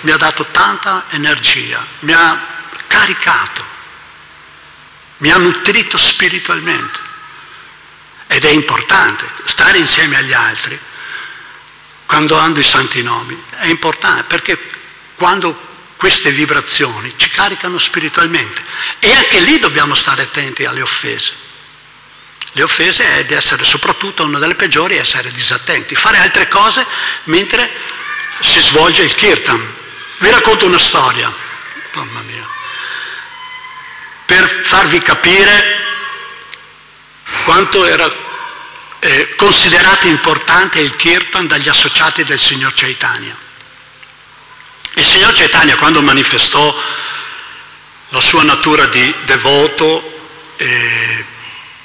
mi 0.00 0.10
ha 0.10 0.16
dato 0.16 0.46
tanta 0.50 1.04
energia, 1.10 1.84
mi 2.00 2.12
ha 2.12 2.46
caricato, 2.92 3.64
mi 5.18 5.30
ha 5.30 5.38
nutrito 5.38 5.96
spiritualmente. 5.96 6.98
Ed 8.26 8.44
è 8.44 8.50
importante 8.50 9.26
stare 9.44 9.78
insieme 9.78 10.16
agli 10.16 10.32
altri 10.32 10.78
quando 12.06 12.36
hanno 12.36 12.58
i 12.58 12.62
santi 12.62 13.02
nomi, 13.02 13.42
è 13.56 13.66
importante 13.66 14.24
perché 14.24 14.58
quando 15.14 15.70
queste 15.96 16.30
vibrazioni 16.32 17.12
ci 17.16 17.28
caricano 17.30 17.78
spiritualmente 17.78 18.62
e 18.98 19.10
anche 19.14 19.40
lì 19.40 19.58
dobbiamo 19.58 19.94
stare 19.94 20.22
attenti 20.22 20.64
alle 20.64 20.82
offese. 20.82 21.32
Le 22.52 22.62
offese 22.62 23.18
è 23.18 23.24
di 23.24 23.32
essere 23.32 23.64
soprattutto 23.64 24.24
una 24.24 24.38
delle 24.38 24.56
peggiori, 24.56 24.96
essere 24.96 25.30
disattenti, 25.30 25.94
fare 25.94 26.18
altre 26.18 26.48
cose 26.48 26.84
mentre 27.24 27.70
si 28.40 28.60
svolge 28.60 29.02
il 29.02 29.14
kirtan. 29.14 29.74
Vi 30.18 30.30
racconto 30.30 30.66
una 30.66 30.78
storia, 30.78 31.32
mamma 31.92 32.20
mia, 32.20 32.46
per 34.26 34.62
farvi 34.64 35.00
capire 35.00 35.80
quanto 37.44 37.84
era 37.84 38.30
eh, 39.00 39.34
considerato 39.36 40.06
importante 40.06 40.80
il 40.80 40.94
kirtan 40.96 41.46
dagli 41.46 41.68
associati 41.68 42.24
del 42.24 42.38
signor 42.38 42.72
Chaitanya. 42.74 43.36
Il 44.94 45.04
signor 45.04 45.32
Chaitanya 45.32 45.76
quando 45.76 46.02
manifestò 46.02 46.74
la 48.10 48.20
sua 48.20 48.42
natura 48.42 48.86
di 48.86 49.12
devoto, 49.24 50.20
eh, 50.56 51.24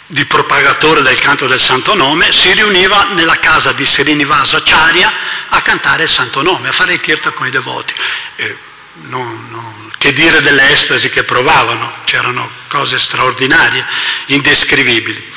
di 0.08 0.26
propagatore 0.26 1.02
del 1.02 1.18
canto 1.18 1.48
del 1.48 1.60
Santo 1.60 1.96
Nome, 1.96 2.32
si 2.34 2.54
riuniva 2.54 3.06
nella 3.14 3.40
casa 3.40 3.72
di 3.72 3.86
Srinivasa 3.86 4.58
Acharya 4.58 5.12
a 5.50 5.62
cantare 5.62 6.04
il 6.04 6.10
Santo 6.10 6.42
Nome, 6.42 6.70
a 6.70 6.74
fare 6.74 6.94
il 6.94 7.00
kirtan 7.02 7.34
con 7.34 7.48
i 7.48 7.50
devoti. 7.50 7.94
Eh, 8.36 8.58
non, 9.04 9.48
non, 9.50 9.87
che 9.98 10.14
dire 10.14 10.42
delle 10.42 10.72
estasi 10.72 11.10
che 11.10 11.24
provavano, 11.24 11.92
c'erano 12.06 12.50
cose 12.68 13.00
straordinarie, 13.00 13.86
indescrivibili. 14.28 15.34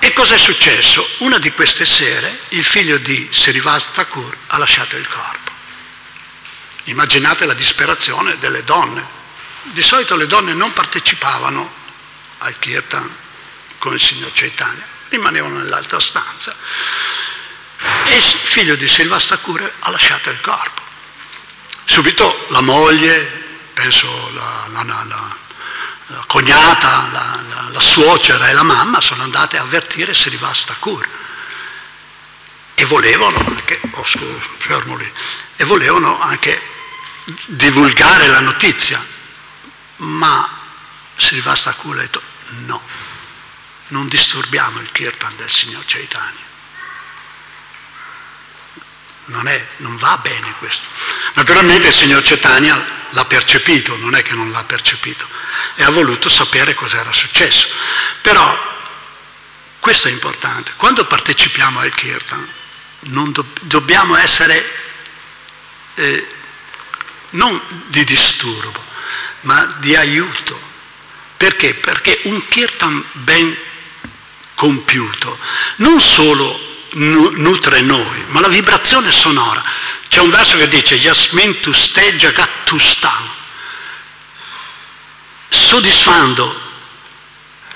E 0.00 0.12
cos'è 0.12 0.38
successo? 0.38 1.08
Una 1.18 1.38
di 1.38 1.50
queste 1.52 1.84
sere 1.84 2.40
il 2.50 2.64
figlio 2.64 2.98
di 2.98 3.28
Srivas 3.32 3.90
Thakur 3.90 4.36
ha 4.48 4.58
lasciato 4.58 4.96
il 4.96 5.08
corpo. 5.08 5.50
Immaginate 6.84 7.46
la 7.46 7.54
disperazione 7.54 8.38
delle 8.38 8.62
donne, 8.64 9.16
di 9.62 9.82
solito 9.82 10.16
le 10.16 10.26
donne 10.26 10.54
non 10.54 10.72
partecipavano 10.72 11.74
al 12.38 12.58
kirtan 12.58 13.12
con 13.78 13.92
il 13.94 14.00
signor 14.00 14.30
Chaitanya, 14.32 14.86
rimanevano 15.08 15.58
nell'altra 15.58 15.98
stanza. 15.98 16.54
E 18.06 18.16
il 18.16 18.22
figlio 18.22 18.76
di 18.76 18.88
Silvastakure 18.88 19.72
ha 19.80 19.90
lasciato 19.90 20.30
il 20.30 20.40
corpo. 20.40 20.87
Subito 21.90 22.46
la 22.50 22.60
moglie, 22.60 23.18
penso 23.72 24.06
la, 24.34 24.66
la, 24.72 24.82
la, 24.82 25.36
la 26.06 26.24
cognata, 26.26 27.08
la, 27.72 27.80
suocera 27.80 28.50
e 28.50 28.52
la 28.52 28.62
mamma 28.62 29.00
sono 29.00 29.22
andate 29.22 29.56
a 29.56 29.62
avvertire 29.62 30.12
Silvastakure 30.12 31.08
e 32.74 32.84
volevano 32.84 33.38
anche, 33.38 33.80
oh, 33.92 34.04
scusa, 34.04 34.84
e 35.56 35.64
volevano 35.64 36.20
anche 36.20 36.60
divulgare 37.46 38.26
la 38.26 38.40
notizia 38.40 39.02
ma 39.96 40.46
Srivasta 41.16 41.72
Kula 41.72 42.00
ha 42.00 42.02
detto 42.02 42.22
no, 42.66 42.82
non 43.88 44.08
disturbiamo 44.08 44.78
il 44.80 44.92
kirtan 44.92 45.34
del 45.36 45.50
signor 45.50 45.84
Chaitanya. 45.86 46.47
Non, 49.28 49.46
è, 49.46 49.66
non 49.78 49.96
va 49.96 50.16
bene 50.18 50.54
questo. 50.58 50.88
Naturalmente 51.34 51.88
il 51.88 51.94
signor 51.94 52.22
Chaitanya 52.22 52.82
l'ha 53.10 53.24
percepito, 53.26 53.96
non 53.96 54.14
è 54.14 54.22
che 54.22 54.34
non 54.34 54.50
l'ha 54.50 54.64
percepito, 54.64 55.26
e 55.74 55.84
ha 55.84 55.90
voluto 55.90 56.28
sapere 56.28 56.74
cosa 56.74 56.98
era 57.00 57.12
successo. 57.12 57.68
Però 58.22 58.76
questo 59.80 60.08
è 60.08 60.10
importante, 60.10 60.72
quando 60.76 61.04
partecipiamo 61.04 61.80
al 61.80 61.94
kirtan 61.94 62.48
do, 63.00 63.44
dobbiamo 63.60 64.16
essere 64.16 64.70
eh, 65.94 66.26
non 67.30 67.60
di 67.86 68.04
disturbo, 68.04 68.84
ma 69.42 69.76
di 69.78 69.94
aiuto. 69.94 70.66
Perché? 71.36 71.74
Perché 71.74 72.22
un 72.24 72.46
kirtan 72.48 73.04
ben 73.12 73.56
compiuto 74.54 75.38
non 75.76 76.00
solo 76.00 76.67
nutre 76.92 77.80
noi, 77.80 78.24
ma 78.28 78.40
la 78.40 78.48
vibrazione 78.48 79.10
sonora. 79.10 79.62
C'è 80.08 80.20
un 80.20 80.30
verso 80.30 80.56
che 80.56 80.68
dice 80.68 80.94
Yasmin 80.94 81.60
tu 81.60 81.72
ste 81.72 82.16
jagat 82.16 82.64
tu 82.64 82.78
stam, 82.78 83.28
soddisfando 85.48 86.66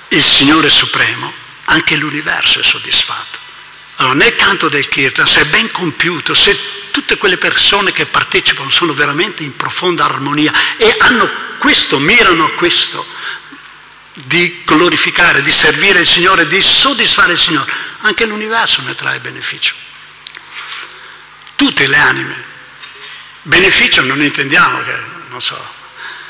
il 0.09 0.25
Signore 0.25 0.71
Supremo, 0.71 1.33
anche 1.65 1.97
l'universo 1.97 2.61
è 2.61 2.63
soddisfatto. 2.63 3.39
Allora, 3.97 4.15
nel 4.15 4.35
canto 4.35 4.69
del 4.69 4.89
Kirtan, 4.89 5.27
se 5.27 5.43
è 5.43 5.45
ben 5.47 5.71
compiuto, 5.71 6.35
se 6.35 6.59
tutte 6.91 7.17
quelle 7.17 7.37
persone 7.37 7.93
che 7.93 8.07
partecipano 8.07 8.71
sono 8.71 8.95
veramente 8.95 9.43
in 9.43 9.55
profonda 9.57 10.05
armonia 10.05 10.53
e 10.77 10.97
hanno 10.99 11.31
questo, 11.59 11.99
mirano 11.99 12.45
a 12.45 12.51
questo, 12.51 13.07
di 14.15 14.63
glorificare, 14.65 15.43
di 15.43 15.51
servire 15.51 16.01
il 16.01 16.09
Signore, 16.09 16.47
di 16.47 16.61
soddisfare 16.61 17.33
il 17.33 17.39
Signore, 17.39 17.73
anche 18.03 18.27
l'universo 18.27 18.83
ne 18.83 18.95
trae 18.95 19.19
beneficio. 19.21 19.75
Tutte 21.57 21.87
le 21.87 21.97
anime. 21.97 22.51
Beneficio 23.43 24.03
non 24.03 24.23
intendiamo 24.23 24.83
che, 24.83 24.97
non 25.29 25.41
so, 25.41 25.61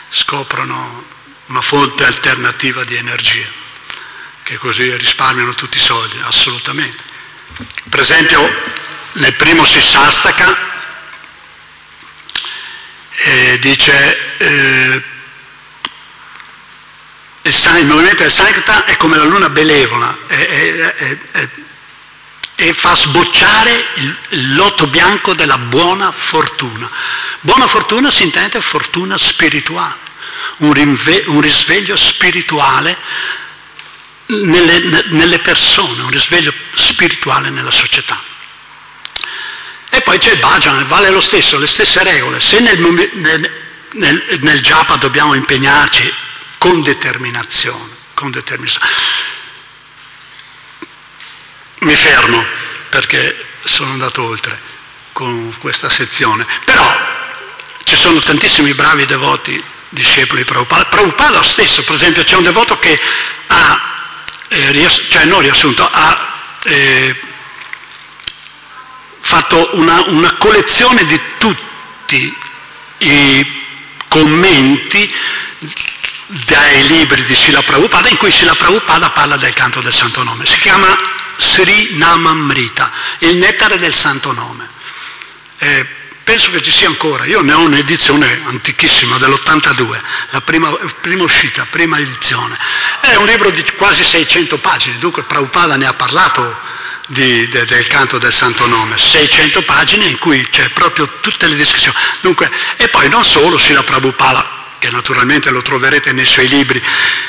scoprono 0.09 1.05
una 1.47 1.61
fonte 1.61 2.05
alternativa 2.05 2.85
di 2.85 2.97
energia, 2.97 3.47
che 4.43 4.57
così 4.57 4.95
risparmiano 4.97 5.55
tutti 5.55 5.76
i 5.76 5.81
soldi, 5.81 6.19
assolutamente. 6.23 7.02
Per 7.88 8.00
esempio, 8.00 8.41
nel 9.12 9.35
primo 9.35 9.64
Sissastaka 9.67 10.71
eh, 13.11 13.59
dice 13.59 14.37
eh, 14.38 15.02
il, 17.43 17.87
movimento 17.87 18.23
del 18.23 18.33
Sankta 18.33 18.85
è 18.85 18.97
come 18.97 19.17
la 19.17 19.25
luna 19.25 19.49
benevola 19.49 20.17
e 22.55 22.75
fa 22.75 22.95
sbocciare 22.95 23.87
il, 23.95 24.17
il 24.31 24.55
lotto 24.55 24.87
bianco 24.87 25.35
della 25.35 25.59
buona 25.59 26.13
fortuna. 26.13 26.89
Buona 27.41 27.67
fortuna 27.67 28.11
si 28.11 28.23
intende 28.23 28.61
fortuna 28.61 29.19
spirituale, 29.19 29.97
un, 30.59 30.73
rinve, 30.73 31.25
un 31.27 31.41
risveglio 31.41 31.97
spirituale 31.97 32.97
nelle, 34.27 35.05
nelle 35.09 35.41
persone, 35.41 36.03
un 36.03 36.11
risveglio 36.11 36.55
spirituale 36.75 37.51
nella 37.51 37.73
società. 37.73 38.23
E 39.89 40.01
poi 40.03 40.19
c'è 40.19 40.33
il 40.33 40.39
bhajan, 40.39 40.87
vale 40.87 41.11
lo 41.11 41.21
stesso, 41.21 41.59
le 41.59 41.67
stesse 41.67 42.03
regole. 42.05 42.41
Se 42.41 42.61
nel, 42.61 42.79
nel, 42.79 43.51
nel, 43.91 44.39
nel 44.41 44.61
japa 44.61 44.97
dobbiamo 44.97 45.35
impegnarci 45.35 46.15
con 46.62 46.81
determinazione, 46.85 47.90
con 48.14 48.31
determinazione. 48.31 48.87
Mi 51.81 51.95
fermo 51.97 52.47
perché 52.88 53.47
sono 53.64 53.90
andato 53.90 54.23
oltre 54.23 54.57
con 55.11 55.52
questa 55.59 55.88
sezione, 55.88 56.47
però 56.64 56.88
ci 57.83 57.97
sono 57.97 58.21
tantissimi 58.21 58.75
bravi 58.75 59.07
devoti 59.07 59.61
discepoli 59.88 60.42
di 60.42 60.47
Prabhupada. 60.47 60.85
Prabhupada 60.85 61.42
stesso, 61.42 61.83
per 61.83 61.97
esempio, 61.97 62.23
c'è 62.23 62.37
un 62.37 62.45
devoto 62.45 62.78
che 62.78 62.97
ha, 63.49 63.81
eh, 64.47 64.71
riass- 64.71 65.09
cioè 65.09 65.25
non 65.25 65.40
riassunto, 65.40 65.85
ha 65.85 66.33
eh, 66.62 67.21
fatto 69.19 69.71
una, 69.73 70.00
una 70.07 70.37
collezione 70.37 71.04
di 71.07 71.21
tutti 71.38 72.37
i 72.99 73.64
commenti 74.07 75.13
dai 76.47 76.86
libri 76.86 77.25
di 77.25 77.34
Sila 77.34 77.62
Prabhupada 77.62 78.08
in 78.08 78.16
cui 78.16 78.30
Sila 78.30 78.54
Prabhupada 78.54 79.10
parla 79.10 79.36
del 79.36 79.52
canto 79.52 79.82
del 79.82 79.92
santo 79.92 80.23
nome. 80.23 80.47
Si 80.47 80.58
chiama 80.58 80.97
Sri 81.36 81.90
Namamrita, 81.97 82.90
il 83.18 83.36
nettare 83.36 83.76
del 83.76 83.92
santo 83.92 84.32
nome. 84.32 84.66
Eh, 85.58 85.86
penso 86.25 86.50
che 86.50 86.62
ci 86.62 86.71
sia 86.71 86.88
ancora, 86.88 87.26
io 87.26 87.42
ne 87.42 87.52
ho 87.52 87.60
un'edizione 87.60 88.45
antichissima 88.47 89.18
dell'82, 89.18 90.00
la 90.30 90.40
prima, 90.40 90.71
prima 91.02 91.25
uscita, 91.25 91.66
prima 91.68 91.99
edizione. 91.99 92.56
È 93.00 93.14
un 93.16 93.26
libro 93.26 93.50
di 93.50 93.62
quasi 93.76 94.02
600 94.02 94.56
pagine, 94.56 94.99
dunque 94.99 95.25
Prabhupada 95.25 95.76
ne 95.76 95.86
ha 95.86 95.92
parlato 95.92 96.60
di, 97.08 97.47
de, 97.49 97.66
del 97.66 97.86
canto 97.88 98.16
del 98.16 98.32
santo 98.32 98.66
nome, 98.66 98.97
600 98.97 99.62
pagine 99.64 100.06
in 100.06 100.18
cui 100.18 100.49
c'è 100.49 100.71
proprio 100.71 101.18
tutte 101.21 101.47
le 101.47 101.56
descrizioni. 101.56 101.97
Dunque, 102.23 102.50
e 102.76 102.88
poi 102.88 103.10
non 103.10 103.23
solo 103.23 103.58
Sila 103.58 103.82
Prabhupada 103.82 104.60
che 104.82 104.90
naturalmente 104.90 105.50
lo 105.50 105.62
troverete 105.62 106.10
nei 106.10 106.26
suoi 106.26 106.49
libri, 106.49 106.82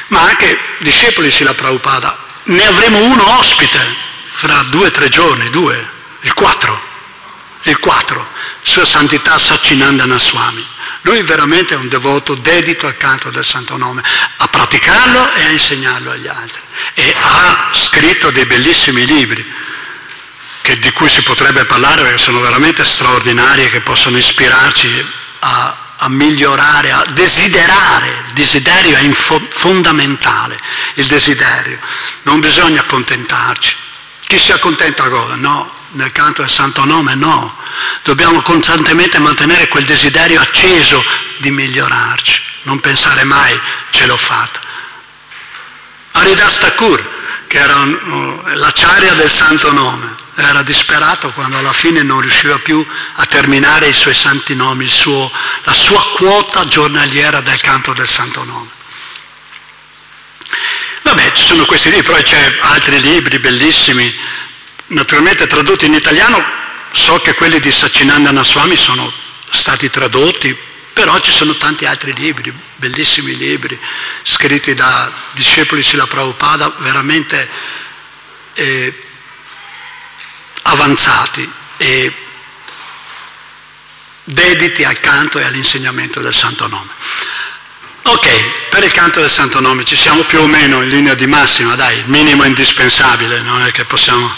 ma 0.07 0.21
anche 0.21 0.57
discepoli 0.79 1.27
di 1.27 1.35
Sila 1.35 1.53
Prabhupada. 1.53 2.17
Ne 2.45 2.65
avremo 2.65 2.97
uno 3.03 3.37
ospite 3.37 3.95
fra 4.31 4.63
due 4.63 4.87
o 4.87 4.91
tre 4.91 5.07
giorni, 5.09 5.51
due, 5.51 5.87
il 6.21 6.33
4, 6.33 6.81
il 7.63 7.77
4, 7.77 8.27
Sua 8.63 8.85
Santità 8.85 9.37
Sacinandana 9.37 10.17
Swami. 10.17 10.65
Lui 11.01 11.21
veramente 11.21 11.75
è 11.75 11.77
un 11.77 11.89
devoto 11.89 12.33
dedito 12.33 12.87
al 12.87 12.97
canto 12.97 13.29
del 13.29 13.45
Santo 13.45 13.77
Nome, 13.77 14.01
a 14.37 14.47
praticarlo 14.47 15.33
e 15.33 15.43
a 15.43 15.49
insegnarlo 15.49 16.09
agli 16.09 16.27
altri. 16.27 16.61
E 16.95 17.15
ha 17.15 17.69
scritto 17.73 18.31
dei 18.31 18.47
bellissimi 18.47 19.05
libri 19.05 19.45
che, 20.63 20.79
di 20.79 20.91
cui 20.91 21.07
si 21.07 21.21
potrebbe 21.21 21.65
parlare 21.65 22.01
perché 22.01 22.17
sono 22.17 22.39
veramente 22.39 22.83
straordinari 22.83 23.65
e 23.65 23.69
che 23.69 23.81
possono 23.81 24.17
ispirarci 24.17 25.05
a 25.41 25.83
a 26.03 26.09
migliorare, 26.09 26.91
a 26.91 27.05
desiderare, 27.13 28.09
il 28.27 28.33
desiderio 28.33 28.97
è 28.97 29.01
info- 29.01 29.47
fondamentale, 29.49 30.59
il 30.95 31.05
desiderio, 31.07 31.79
non 32.23 32.41
bisogna 32.41 32.81
accontentarci. 32.81 33.75
Chi 34.19 34.37
si 34.37 34.51
accontenta 34.51 35.07
cosa? 35.09 35.35
No, 35.35 35.71
nel 35.91 36.11
canto 36.11 36.41
del 36.41 36.51
santo 36.51 36.83
nome 36.83 37.15
no, 37.15 37.55
dobbiamo 38.03 38.41
costantemente 38.41 39.17
mantenere 39.19 39.69
quel 39.69 39.85
desiderio 39.85 40.41
acceso 40.41 41.03
di 41.37 41.51
migliorarci, 41.51 42.41
non 42.63 42.81
pensare 42.81 43.23
mai 43.23 43.57
ce 43.91 44.05
l'ho 44.05 44.17
fatta. 44.17 44.59
Aridas 46.11 46.57
Thakur, 46.59 47.11
che 47.47 47.57
era 47.57 47.85
l'acciaria 48.55 49.13
del 49.13 49.29
santo 49.29 49.71
nome, 49.71 50.15
era 50.36 50.63
disperato 50.63 51.32
quando 51.32 51.58
alla 51.58 51.74
fine 51.74 52.02
non 52.02 52.19
riusciva 52.19 52.58
più 52.60 52.86
a 53.15 53.26
terminare 53.26 53.88
i 53.88 53.93
suoi 53.93 54.15
santi 54.15 54.56
nomi, 54.56 54.88
suo, 54.88 55.32
la 55.63 55.74
sua 55.74 56.02
quota 56.15 56.65
giornaliera 56.65 57.39
del 57.41 57.60
canto 57.60 57.93
del 57.93 58.08
santo 58.08 58.43
nome. 58.43 58.69
Vabbè, 61.04 61.32
ci 61.34 61.43
sono 61.43 61.65
questi 61.65 61.89
libri, 61.89 62.12
poi 62.12 62.24
c'è 62.24 62.58
altri 62.62 63.00
libri 63.02 63.38
bellissimi, 63.39 64.12
naturalmente 64.88 65.46
tradotti 65.46 65.86
in 65.86 65.93
italiano, 65.93 66.43
so 66.91 67.19
che 67.19 67.36
quelli 67.36 67.60
di 67.60 67.72
Sacinandana 67.72 68.43
Swami 68.43 68.76
sono 68.76 69.12
stati 69.50 69.89
tradotti, 69.89 70.58
però 70.93 71.19
ci 71.19 71.32
sono 71.32 71.56
tanti 71.58 71.86
altri 71.86 72.13
libri, 72.13 72.52
bellissimi 72.78 73.36
libri, 73.36 73.80
scritti 74.24 74.74
da 74.74 75.12
discepoli 75.34 75.82
di 75.82 75.88
Sila 75.88 76.08
Prabhupada, 76.08 76.74
veramente... 76.80 77.50
Eh, 78.56 79.08
avanzati 80.63 81.52
e 81.78 82.13
dediti 84.23 84.84
al 84.84 84.99
canto 84.99 85.39
e 85.39 85.43
all'insegnamento 85.43 86.21
del 86.21 86.34
Santo 86.34 86.67
Nome. 86.67 86.91
Ok, 88.06 88.69
per 88.69 88.84
il 88.84 88.91
canto 88.91 89.21
del 89.21 89.32
Santo 89.32 89.62
Nome 89.62 89.86
ci 89.86 89.95
siamo 89.95 90.23
più 90.23 90.41
o 90.41 90.47
meno 90.47 90.82
in 90.82 90.89
linea 90.89 91.13
di 91.13 91.26
massima, 91.26 91.76
dai, 91.76 92.04
minimo 92.06 92.43
indispensabile, 92.43 93.39
non 93.39 93.62
è 93.62 93.71
che 93.71 93.86
possiamo 93.86 94.30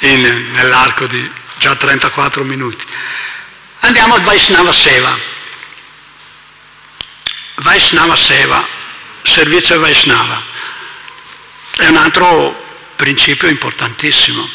in, 0.00 0.50
nell'arco 0.52 1.06
di 1.06 1.30
già 1.58 1.74
34 1.74 2.44
minuti. 2.44 2.84
Andiamo 3.80 4.14
al 4.14 4.22
Vaishnava 4.22 4.72
Seva. 4.72 5.18
Vaishnava 7.54 8.16
Seva, 8.16 8.66
servizio 9.22 9.80
Vaishnava, 9.80 10.42
è 11.76 11.86
un 11.88 11.96
altro 11.96 12.64
principio 12.96 13.48
importantissimo. 13.48 14.46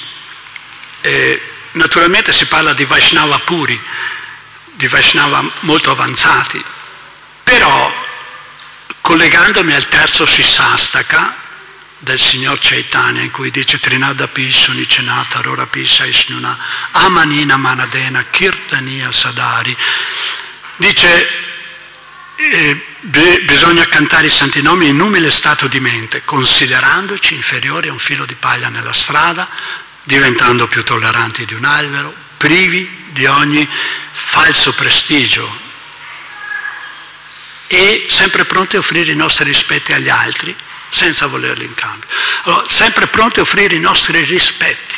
Eh, 1.01 1.41
naturalmente 1.73 2.31
si 2.31 2.45
parla 2.45 2.73
di 2.73 2.85
Vaishnava 2.85 3.39
puri, 3.39 3.79
di 4.73 4.87
Vaishnava 4.87 5.43
molto 5.61 5.91
avanzati, 5.91 6.63
però 7.43 7.93
collegandomi 9.01 9.73
al 9.73 9.87
terzo 9.87 10.25
Sissastaka 10.25 11.35
del 12.01 12.19
signor 12.19 12.57
Chaitanya 12.59 13.21
in 13.21 13.29
cui 13.29 13.51
dice 13.51 13.79
Trinada 13.79 14.27
Pisu 14.27 14.71
Nicenata 14.71 15.39
Rora 15.41 15.67
Pisa 15.67 16.03
Isnuna 16.05 16.57
Amanina 16.91 17.57
Manadena 17.57 18.25
Kirtania 18.29 19.11
Sadari 19.11 19.75
dice 20.77 21.29
eh, 22.37 22.85
bisogna 23.43 23.85
cantare 23.85 24.27
i 24.27 24.31
santi 24.31 24.63
nomi 24.63 24.87
in 24.87 24.99
umile 24.99 25.29
stato 25.29 25.67
di 25.67 25.79
mente 25.79 26.23
considerandoci 26.25 27.35
inferiori 27.35 27.89
a 27.89 27.91
un 27.91 27.99
filo 27.99 28.25
di 28.25 28.33
paglia 28.33 28.69
nella 28.69 28.93
strada 28.93 29.47
diventando 30.03 30.67
più 30.67 30.83
tolleranti 30.83 31.45
di 31.45 31.53
un 31.53 31.65
albero, 31.65 32.13
privi 32.37 33.07
di 33.09 33.25
ogni 33.25 33.67
falso 34.11 34.73
prestigio 34.73 35.69
e 37.67 38.07
sempre 38.09 38.45
pronti 38.45 38.75
a 38.75 38.79
offrire 38.79 39.11
i 39.11 39.15
nostri 39.15 39.45
rispetti 39.45 39.93
agli 39.93 40.09
altri 40.09 40.55
senza 40.89 41.27
volerli 41.27 41.63
in 41.63 41.73
cambio. 41.73 42.07
Allora, 42.43 42.67
sempre 42.67 43.07
pronti 43.07 43.39
a 43.39 43.43
offrire 43.43 43.75
i 43.75 43.79
nostri 43.79 44.21
rispetti. 44.23 44.95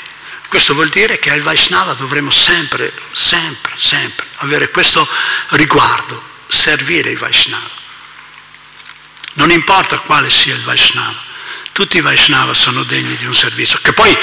Questo 0.47 0.73
vuol 0.73 0.89
dire 0.89 1.19
che 1.19 1.31
al 1.31 1.41
Vaishnava 1.41 1.93
dovremo 1.93 2.31
sempre, 2.31 2.93
sempre, 3.11 3.73
sempre 3.75 4.25
avere 4.37 4.69
questo 4.69 5.07
riguardo, 5.49 6.21
servire 6.47 7.11
i 7.11 7.15
Vaishnava. 7.15 7.81
Non 9.33 9.49
importa 9.49 9.99
quale 9.99 10.29
sia 10.29 10.53
il 10.53 10.61
Vaishnava, 10.61 11.21
tutti 11.71 11.97
i 11.97 12.01
Vaishnava 12.01 12.53
sono 12.53 12.83
degni 12.83 13.15
di 13.17 13.25
un 13.25 13.33
servizio, 13.33 13.79
che 13.81 13.93
poi 13.93 14.15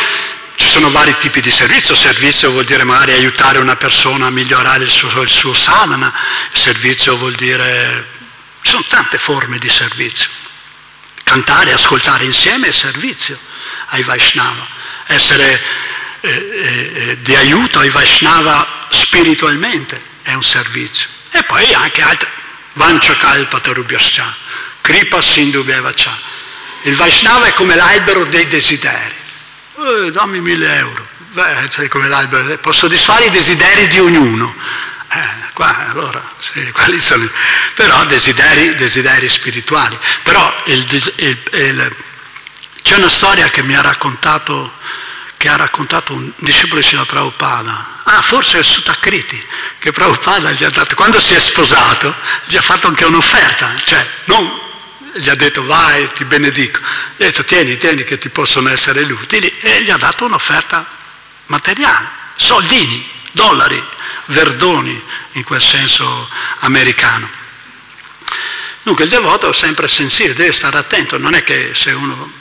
ci 0.60 0.68
sono 0.68 0.90
vari 0.90 1.16
tipi 1.16 1.40
di 1.40 1.50
servizio, 1.50 1.94
servizio 1.94 2.50
vuol 2.50 2.66
dire 2.66 2.84
magari 2.84 3.12
aiutare 3.12 3.56
una 3.60 3.76
persona 3.76 4.26
a 4.26 4.30
migliorare 4.30 4.84
il 4.84 4.90
suo, 4.90 5.22
il 5.22 5.28
suo 5.30 5.54
sadhana, 5.54 6.12
servizio 6.52 7.16
vuol 7.16 7.32
dire, 7.32 8.06
ci 8.60 8.72
sono 8.72 8.84
tante 8.86 9.16
forme 9.16 9.56
di 9.56 9.70
servizio. 9.70 10.28
Cantare, 11.22 11.72
ascoltare 11.72 12.24
insieme 12.24 12.68
è 12.68 12.72
servizio 12.72 13.38
ai 13.86 14.02
Vaishnava, 14.02 14.66
essere 15.06 15.62
eh, 16.20 16.28
eh, 16.28 17.08
eh 17.08 17.22
di 17.22 17.34
aiuto 17.34 17.78
ai 17.78 17.88
Vaishnava 17.88 18.86
spiritualmente 18.90 19.98
è 20.20 20.34
un 20.34 20.42
servizio. 20.42 21.08
E 21.30 21.42
poi 21.44 21.72
anche 21.72 22.02
altri, 22.02 22.28
Vanchakalpatarubhyascha, 22.74 24.36
Kripa 24.82 25.22
Sindhu. 25.22 25.64
Il 26.82 26.96
Vaishnava 26.96 27.46
è 27.46 27.54
come 27.54 27.76
l'albero 27.76 28.26
dei 28.26 28.46
desideri. 28.46 29.19
Eh, 29.80 30.10
dammi 30.10 30.40
mille 30.40 30.76
euro. 30.76 31.08
Beh, 31.32 31.68
sei 31.70 31.88
come 31.88 32.06
l'albero, 32.06 32.58
può 32.58 32.72
soddisfare 32.72 33.26
i 33.26 33.30
desideri 33.30 33.88
di 33.88 33.98
ognuno. 33.98 34.54
Eh, 35.08 35.52
qua, 35.54 35.88
allora, 35.88 36.22
sì, 36.38 36.68
quali 36.72 37.00
sono? 37.00 37.26
Però 37.74 38.04
desideri, 38.04 38.74
desideri 38.74 39.28
spirituali. 39.28 39.98
Però 40.22 40.62
il, 40.66 40.86
il, 41.16 41.38
il, 41.52 41.96
c'è 42.82 42.96
una 42.96 43.08
storia 43.08 43.48
che 43.48 43.62
mi 43.62 43.74
ha 43.74 43.80
raccontato, 43.80 44.70
che 45.38 45.48
ha 45.48 45.56
raccontato 45.56 46.12
un 46.12 46.30
discepolo 46.36 46.80
di 46.80 46.86
Srila 46.86 47.06
Prabhupada. 47.06 48.02
Ah, 48.04 48.20
forse 48.20 48.58
è 48.58 48.62
Sutakriti, 48.62 49.42
che 49.78 49.92
Prabhupada 49.92 50.50
gli 50.50 50.64
ha 50.64 50.70
dato, 50.70 50.94
quando 50.94 51.18
si 51.20 51.32
è 51.34 51.40
sposato, 51.40 52.14
gli 52.44 52.56
ha 52.56 52.62
fatto 52.62 52.86
anche 52.86 53.04
un'offerta, 53.06 53.74
cioè 53.84 54.06
non 54.24 54.68
gli 55.14 55.28
ha 55.28 55.34
detto 55.34 55.64
vai, 55.64 56.12
ti 56.12 56.24
benedico, 56.24 56.80
gli 57.16 57.22
ha 57.22 57.26
detto 57.26 57.44
tieni, 57.44 57.76
tieni 57.76 58.04
che 58.04 58.18
ti 58.18 58.28
possono 58.28 58.68
essere 58.68 59.02
utili 59.02 59.52
e 59.60 59.82
gli 59.82 59.90
ha 59.90 59.96
dato 59.96 60.24
un'offerta 60.24 60.86
materiale, 61.46 62.08
soldini, 62.36 63.08
dollari, 63.32 63.82
verdoni 64.26 65.02
in 65.32 65.44
quel 65.44 65.62
senso 65.62 66.28
americano. 66.60 67.28
Dunque 68.82 69.04
il 69.04 69.10
devoto 69.10 69.50
è 69.50 69.54
sempre 69.54 69.88
sensibile, 69.88 70.34
deve 70.34 70.52
stare 70.52 70.78
attento, 70.78 71.18
non 71.18 71.34
è 71.34 71.42
che 71.42 71.74
se 71.74 71.92
uno 71.92 72.38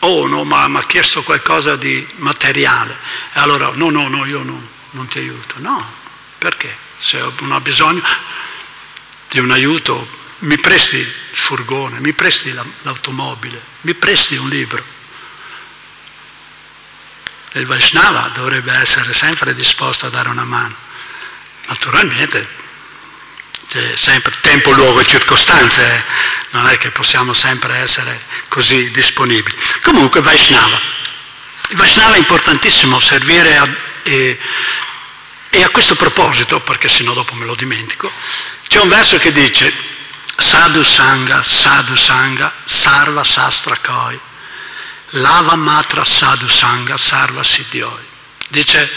oh 0.00 0.26
no, 0.26 0.44
ma 0.44 0.66
mi 0.68 0.78
ha 0.78 0.86
chiesto 0.86 1.22
qualcosa 1.22 1.76
di 1.76 2.06
materiale, 2.16 2.96
e 3.32 3.40
allora 3.40 3.70
no, 3.74 3.90
no, 3.90 4.08
no, 4.08 4.24
io 4.24 4.42
no, 4.42 4.60
non 4.90 5.06
ti 5.08 5.18
aiuto. 5.18 5.54
No, 5.58 5.84
perché? 6.38 6.74
Se 6.98 7.18
uno 7.38 7.56
ha 7.56 7.60
bisogno 7.60 8.02
di 9.28 9.38
un 9.38 9.50
aiuto 9.50 10.18
mi 10.40 10.58
presti 10.58 10.96
il 10.96 11.12
furgone, 11.32 12.00
mi 12.00 12.12
presti 12.12 12.52
l'automobile, 12.82 13.60
mi 13.82 13.94
presti 13.94 14.36
un 14.36 14.48
libro. 14.48 14.82
Il 17.52 17.66
Vaishnava 17.66 18.30
dovrebbe 18.32 18.72
essere 18.72 19.12
sempre 19.12 19.54
disposto 19.54 20.06
a 20.06 20.10
dare 20.10 20.28
una 20.28 20.44
mano. 20.44 20.74
Naturalmente 21.66 22.58
c'è 23.68 23.96
sempre 23.96 24.32
tempo, 24.40 24.70
luogo 24.72 25.00
e 25.00 25.06
circostanze, 25.06 25.94
eh. 25.94 26.02
non 26.50 26.66
è 26.66 26.76
che 26.78 26.90
possiamo 26.90 27.34
sempre 27.34 27.76
essere 27.76 28.20
così 28.48 28.90
disponibili. 28.90 29.56
Comunque 29.82 30.20
Vaishnava. 30.20 30.80
Il 31.68 31.76
Vaishnava 31.76 32.14
è 32.14 32.18
importantissimo 32.18 32.98
servire 32.98 33.56
a, 33.56 33.68
e, 34.02 34.38
e 35.50 35.62
a 35.62 35.68
questo 35.68 35.96
proposito, 35.96 36.60
perché 36.60 36.88
sennò 36.88 37.12
dopo 37.12 37.34
me 37.34 37.44
lo 37.44 37.54
dimentico, 37.54 38.10
c'è 38.68 38.80
un 38.80 38.88
verso 38.88 39.18
che 39.18 39.32
dice 39.32 39.89
Sadhu 40.40 40.82
Sangha, 40.82 41.42
Sadhu 41.42 41.94
Sangha, 41.94 42.52
Sarva 42.64 43.22
Sastra 43.22 43.76
Koi, 43.76 44.18
Lava 45.10 45.54
Matra 45.54 46.04
Sadhu 46.04 46.48
Sangha, 46.48 46.96
Sarva 46.96 47.42
Siddhioi. 47.42 48.04
Dice 48.48 48.90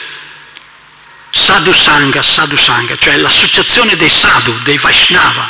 Sadhu 1.30 1.74
Sangha, 1.74 2.24
Sadhu 2.24 2.56
Sangha, 2.56 2.96
cioè 2.98 3.18
l'associazione 3.18 3.96
dei 3.96 4.10
sadhu, 4.10 4.58
dei 4.64 4.78
Vaishnava. 4.78 5.50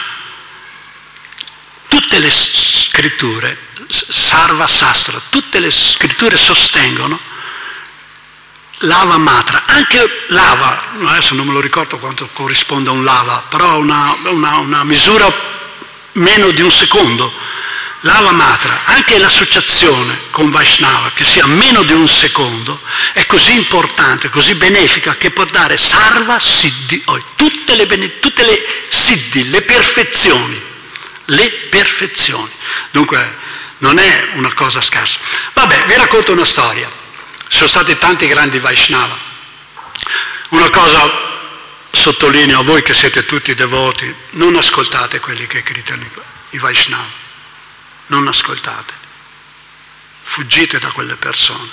Tutte 1.87 2.19
le 2.19 2.31
scritture, 2.31 3.57
Sarva 3.87 4.65
Sastra, 4.67 5.21
tutte 5.29 5.59
le 5.59 5.69
scritture 5.69 6.37
sostengono 6.37 7.31
lava 8.85 9.17
matra, 9.17 9.63
anche 9.65 10.25
lava, 10.27 10.81
adesso 11.05 11.35
non 11.35 11.47
me 11.47 11.53
lo 11.53 11.61
ricordo 11.61 11.97
quanto 11.99 12.27
corrisponde 12.33 12.89
a 12.89 12.91
un 12.91 13.03
lava, 13.03 13.45
però 13.47 13.77
una, 13.77 14.13
una, 14.25 14.57
una 14.57 14.83
misura 14.83 15.52
meno 16.13 16.51
di 16.51 16.61
un 16.61 16.71
secondo. 16.71 17.31
Lava 18.05 18.33
Matra, 18.33 18.81
anche 18.85 19.17
l'associazione 19.17 20.23
con 20.29 20.49
Vaishnava, 20.49 21.11
che 21.13 21.23
sia 21.23 21.45
meno 21.45 21.83
di 21.83 21.93
un 21.93 22.07
secondo, 22.07 22.81
è 23.13 23.25
così 23.25 23.53
importante, 23.55 24.29
così 24.29 24.55
benefica, 24.55 25.15
che 25.15 25.31
può 25.31 25.45
dare 25.45 25.77
sarva 25.77 26.37
siddhi, 26.37 27.01
tutte 27.35 27.75
le, 27.75 28.19
tutte 28.19 28.43
le 28.43 28.61
siddhi, 28.89 29.49
le 29.49 29.61
perfezioni, 29.61 30.61
le 31.25 31.49
perfezioni. 31.69 32.51
Dunque 32.91 33.37
non 33.77 33.97
è 33.97 34.31
una 34.33 34.53
cosa 34.53 34.81
scarsa. 34.81 35.19
Vabbè, 35.53 35.85
vi 35.85 35.95
racconto 35.95 36.33
una 36.33 36.45
storia. 36.45 36.89
Sono 37.47 37.69
stati 37.69 37.97
tanti 37.97 38.27
grandi 38.27 38.59
Vaishnava. 38.59 39.17
Una 40.49 40.69
cosa 40.69 41.32
sottolineo 41.95 42.59
a 42.59 42.63
voi 42.63 42.81
che 42.81 42.93
siete 42.93 43.23
tutti 43.23 43.53
devoti, 43.53 44.13
non 44.31 44.55
ascoltate 44.55 45.19
quelli 45.19 45.45
che 45.45 45.61
criticano 45.61 46.05
i 46.49 46.57
Vaishnava, 46.57 47.07
non 48.07 48.27
ascoltate, 48.27 48.93
fuggite 50.23 50.79
da 50.79 50.91
quelle 50.91 51.15
persone. 51.15 51.69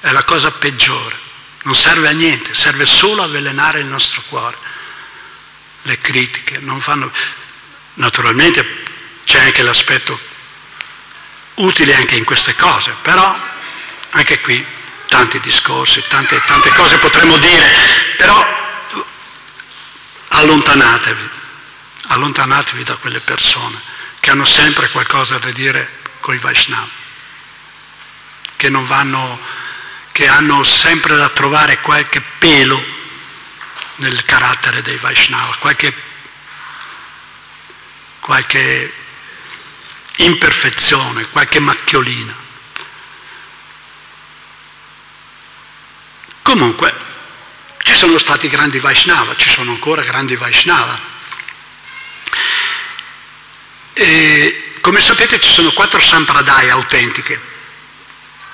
È 0.00 0.10
la 0.10 0.24
cosa 0.24 0.50
peggiore, 0.50 1.16
non 1.62 1.76
serve 1.76 2.08
a 2.08 2.12
niente, 2.12 2.54
serve 2.54 2.84
solo 2.86 3.22
a 3.22 3.26
avvelenare 3.26 3.80
il 3.80 3.86
nostro 3.86 4.22
cuore. 4.28 4.56
Le 5.82 5.98
critiche 6.00 6.58
non 6.58 6.80
fanno... 6.80 7.10
Naturalmente 7.94 8.84
c'è 9.24 9.40
anche 9.40 9.62
l'aspetto 9.62 10.18
utile 11.54 11.94
anche 11.94 12.16
in 12.16 12.24
queste 12.24 12.54
cose, 12.54 12.94
però 13.02 13.36
anche 14.10 14.40
qui 14.40 14.64
tanti 15.08 15.40
discorsi, 15.40 16.04
tante, 16.08 16.40
tante 16.46 16.70
cose 16.70 16.98
potremmo 16.98 17.36
dire, 17.38 17.70
però 18.16 18.56
allontanatevi, 20.28 21.28
allontanatevi 22.08 22.82
da 22.84 22.94
quelle 22.96 23.20
persone 23.20 23.80
che 24.20 24.30
hanno 24.30 24.44
sempre 24.44 24.90
qualcosa 24.90 25.38
da 25.38 25.50
dire 25.50 26.00
con 26.20 26.34
i 26.34 26.38
Vaishnava, 26.38 26.88
che 28.56 28.70
vanno, 28.70 29.40
che 30.12 30.28
hanno 30.28 30.62
sempre 30.62 31.16
da 31.16 31.28
trovare 31.30 31.80
qualche 31.80 32.22
pelo 32.38 32.96
nel 33.96 34.24
carattere 34.24 34.82
dei 34.82 34.96
Vaishnava, 34.96 35.56
qualche, 35.58 35.94
qualche 38.20 38.92
imperfezione, 40.16 41.28
qualche 41.30 41.60
macchiolina. 41.60 42.46
Comunque, 46.48 46.90
ci 47.82 47.94
sono 47.94 48.16
stati 48.16 48.48
grandi 48.48 48.78
Vaishnava, 48.78 49.36
ci 49.36 49.50
sono 49.50 49.72
ancora 49.72 50.00
grandi 50.00 50.34
Vaishnava. 50.34 50.98
E, 53.92 54.72
come 54.80 54.98
sapete 54.98 55.38
ci 55.40 55.52
sono 55.52 55.72
quattro 55.72 56.00
sampradaya 56.00 56.72
autentiche. 56.72 57.38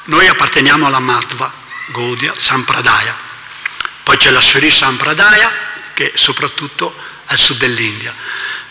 Noi 0.06 0.26
apparteniamo 0.26 0.88
alla 0.88 0.98
Madhva, 0.98 1.52
Gaudiya, 1.86 2.34
Sampradaya. 2.36 3.16
Poi 4.02 4.16
c'è 4.16 4.30
la 4.30 4.42
Sri 4.42 4.72
Sampradaya, 4.72 5.52
che 5.94 6.10
è 6.10 6.16
soprattutto 6.16 6.92
al 7.26 7.38
sud 7.38 7.58
dell'India. 7.58 8.12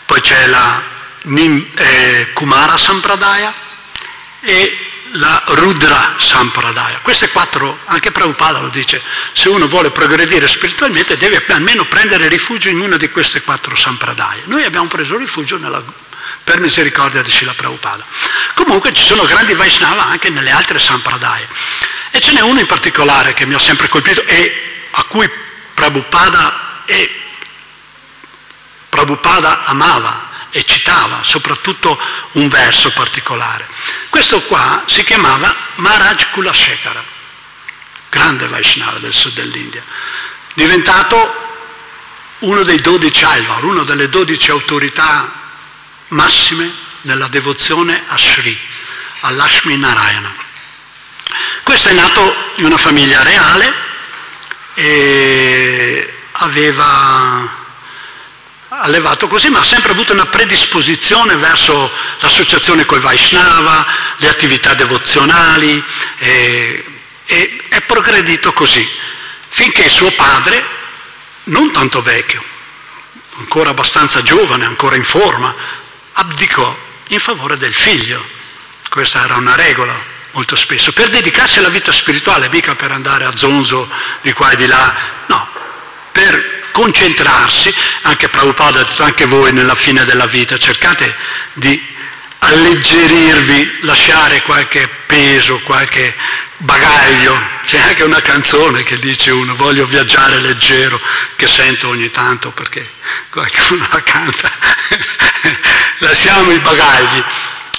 Poi 0.04 0.20
c'è 0.20 0.48
la 0.48 0.82
Nim, 1.22 1.66
eh, 1.76 2.28
Kumara 2.34 2.76
Sampradaya 2.76 3.54
e 4.40 4.93
la 5.16 5.42
Rudra 5.46 6.14
Sampradaya. 6.18 6.98
Queste 7.02 7.28
quattro, 7.28 7.78
anche 7.84 8.10
Prabhupada 8.10 8.60
lo 8.60 8.68
dice, 8.68 9.00
se 9.32 9.48
uno 9.48 9.68
vuole 9.68 9.90
progredire 9.90 10.48
spiritualmente 10.48 11.16
deve 11.16 11.44
almeno 11.48 11.84
prendere 11.84 12.28
rifugio 12.28 12.68
in 12.68 12.80
una 12.80 12.96
di 12.96 13.10
queste 13.10 13.42
quattro 13.42 13.76
Sampradaya. 13.76 14.42
Noi 14.46 14.64
abbiamo 14.64 14.88
preso 14.88 15.16
rifugio 15.16 15.56
nella, 15.58 15.82
per 16.42 16.60
misericordia 16.60 17.22
di 17.22 17.30
Srila 17.30 17.54
Prabhupada. 17.54 18.04
Comunque 18.54 18.92
ci 18.92 19.04
sono 19.04 19.24
grandi 19.24 19.54
Vaishnava 19.54 20.06
anche 20.06 20.30
nelle 20.30 20.50
altre 20.50 20.78
Sampradaya. 20.78 21.46
E 22.10 22.20
ce 22.20 22.32
n'è 22.32 22.40
uno 22.40 22.60
in 22.60 22.66
particolare 22.66 23.34
che 23.34 23.46
mi 23.46 23.54
ha 23.54 23.58
sempre 23.58 23.88
colpito 23.88 24.24
e 24.24 24.88
a 24.90 25.04
cui 25.04 25.30
Prabhupada, 25.74 26.82
e 26.86 27.20
Prabhupada 28.88 29.64
amava 29.64 30.32
e 30.56 30.64
citava 30.64 31.24
soprattutto 31.24 32.00
un 32.32 32.46
verso 32.46 32.92
particolare. 32.92 33.66
Questo 34.08 34.42
qua 34.42 34.84
si 34.86 35.02
chiamava 35.02 35.52
Maharaj 35.74 36.30
Kulashekara, 36.30 37.02
grande 38.08 38.46
Vaishnava 38.46 39.00
del 39.00 39.12
sud 39.12 39.32
dell'India, 39.32 39.82
diventato 40.54 41.42
uno 42.38 42.62
dei 42.62 42.80
dodici 42.80 43.24
Alvar, 43.24 43.64
una 43.64 43.82
delle 43.82 44.08
dodici 44.08 44.52
autorità 44.52 45.28
massime 46.08 46.72
nella 47.00 47.26
devozione 47.26 48.04
a 48.06 48.16
Sri, 48.16 48.56
a 49.22 49.30
Narayana. 49.30 50.34
Questo 51.64 51.88
è 51.88 51.94
nato 51.94 52.52
in 52.56 52.66
una 52.66 52.78
famiglia 52.78 53.24
reale 53.24 53.74
e 54.74 56.14
aveva 56.30 57.62
allevato 58.80 59.28
così, 59.28 59.50
ma 59.50 59.60
ha 59.60 59.64
sempre 59.64 59.92
avuto 59.92 60.12
una 60.12 60.26
predisposizione 60.26 61.36
verso 61.36 61.90
l'associazione 62.18 62.84
col 62.84 63.00
Vaishnava, 63.00 63.86
le 64.16 64.28
attività 64.28 64.74
devozionali 64.74 65.82
e, 66.18 66.84
e 67.24 67.64
è 67.68 67.80
progredito 67.82 68.52
così, 68.52 68.88
finché 69.48 69.88
suo 69.88 70.10
padre, 70.12 70.64
non 71.44 71.72
tanto 71.72 72.02
vecchio, 72.02 72.42
ancora 73.38 73.70
abbastanza 73.70 74.22
giovane, 74.22 74.64
ancora 74.64 74.96
in 74.96 75.04
forma, 75.04 75.54
abdicò 76.12 76.76
in 77.08 77.20
favore 77.20 77.56
del 77.56 77.74
figlio. 77.74 78.24
Questa 78.88 79.24
era 79.24 79.36
una 79.36 79.56
regola 79.56 80.12
molto 80.32 80.56
spesso, 80.56 80.92
per 80.92 81.10
dedicarsi 81.10 81.58
alla 81.58 81.68
vita 81.68 81.92
spirituale, 81.92 82.48
mica 82.48 82.74
per 82.74 82.90
andare 82.90 83.24
a 83.24 83.36
zonzo 83.36 83.88
di 84.20 84.32
qua 84.32 84.50
e 84.50 84.56
di 84.56 84.66
là, 84.66 84.94
no, 85.26 85.48
per 86.10 86.53
concentrarsi, 86.74 87.72
anche 88.02 88.28
Prabhupada 88.28 88.80
ha 88.80 88.84
detto 88.84 89.04
anche 89.04 89.26
voi 89.26 89.52
nella 89.52 89.76
fine 89.76 90.04
della 90.04 90.26
vita, 90.26 90.58
cercate 90.58 91.14
di 91.52 91.80
alleggerirvi, 92.38 93.78
lasciare 93.82 94.42
qualche 94.42 94.88
peso, 95.06 95.60
qualche 95.60 96.12
bagaglio. 96.56 97.52
C'è 97.64 97.78
anche 97.78 98.02
una 98.02 98.20
canzone 98.20 98.82
che 98.82 98.98
dice 98.98 99.30
uno, 99.30 99.54
voglio 99.54 99.86
viaggiare 99.86 100.40
leggero, 100.40 101.00
che 101.36 101.46
sento 101.46 101.88
ogni 101.88 102.10
tanto 102.10 102.50
perché 102.50 102.90
qualcuno 103.30 103.86
la 103.92 104.02
canta. 104.02 104.50
Lasciamo 105.98 106.50
i 106.50 106.58
bagagli 106.58 107.24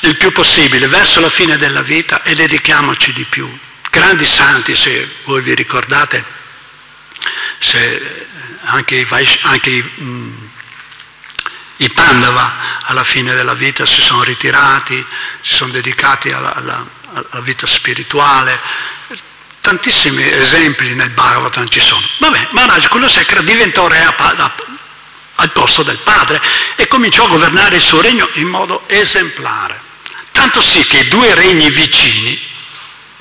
il 0.02 0.16
più 0.16 0.32
possibile 0.32 0.88
verso 0.88 1.20
la 1.20 1.30
fine 1.30 1.58
della 1.58 1.82
vita 1.82 2.24
e 2.24 2.34
dedichiamoci 2.34 3.12
di 3.12 3.26
più. 3.26 3.46
Grandi 3.90 4.26
santi, 4.26 4.74
se 4.74 5.10
voi 5.26 5.42
vi 5.42 5.54
ricordate, 5.54 6.24
se 7.60 8.28
anche, 8.66 8.96
i, 8.96 9.08
anche 9.42 9.70
i, 9.70 9.82
mh, 9.82 10.04
mm, 10.04 10.34
i, 11.78 11.90
Pandava 11.90 12.54
alla 12.84 13.04
fine 13.04 13.34
della 13.34 13.54
vita 13.54 13.86
si 13.86 14.02
sono 14.02 14.24
ritirati, 14.24 15.06
si 15.42 15.56
sono 15.56 15.72
dedicati 15.72 16.32
alla, 16.32 16.54
alla, 16.54 16.86
alla 17.30 17.42
vita 17.42 17.66
spirituale. 17.66 18.60
Tantissimi 19.62 20.24
esempi 20.24 20.94
nel 20.94 21.10
Bhagavatam 21.10 21.68
ci 21.70 21.80
sono. 21.80 22.06
Vabbè, 22.20 22.50
Maharaj 22.52 22.88
Kulasekara 22.88 23.42
diventò 23.42 23.88
re 23.88 24.02
a, 24.04 24.16
a, 24.16 24.56
al 25.36 25.52
posto 25.52 25.84
del 25.84 25.98
padre 25.98 26.42
e 26.76 26.88
cominciò 26.88 27.26
a 27.26 27.30
governare 27.30 27.78
il 27.78 27.82
suo 27.82 28.02
regno 28.02 28.30
in 28.34 28.48
modo 28.48 28.84
esemplare. 28.88 29.82
Tanto 30.32 30.62
sì 30.62 30.86
che 30.86 31.00
i 31.00 31.08
due 31.08 31.34
regni 31.34 31.70
vicini, 31.72 32.40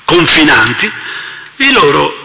confinanti, 0.03 0.91
i 1.57 1.71
loro 1.71 2.23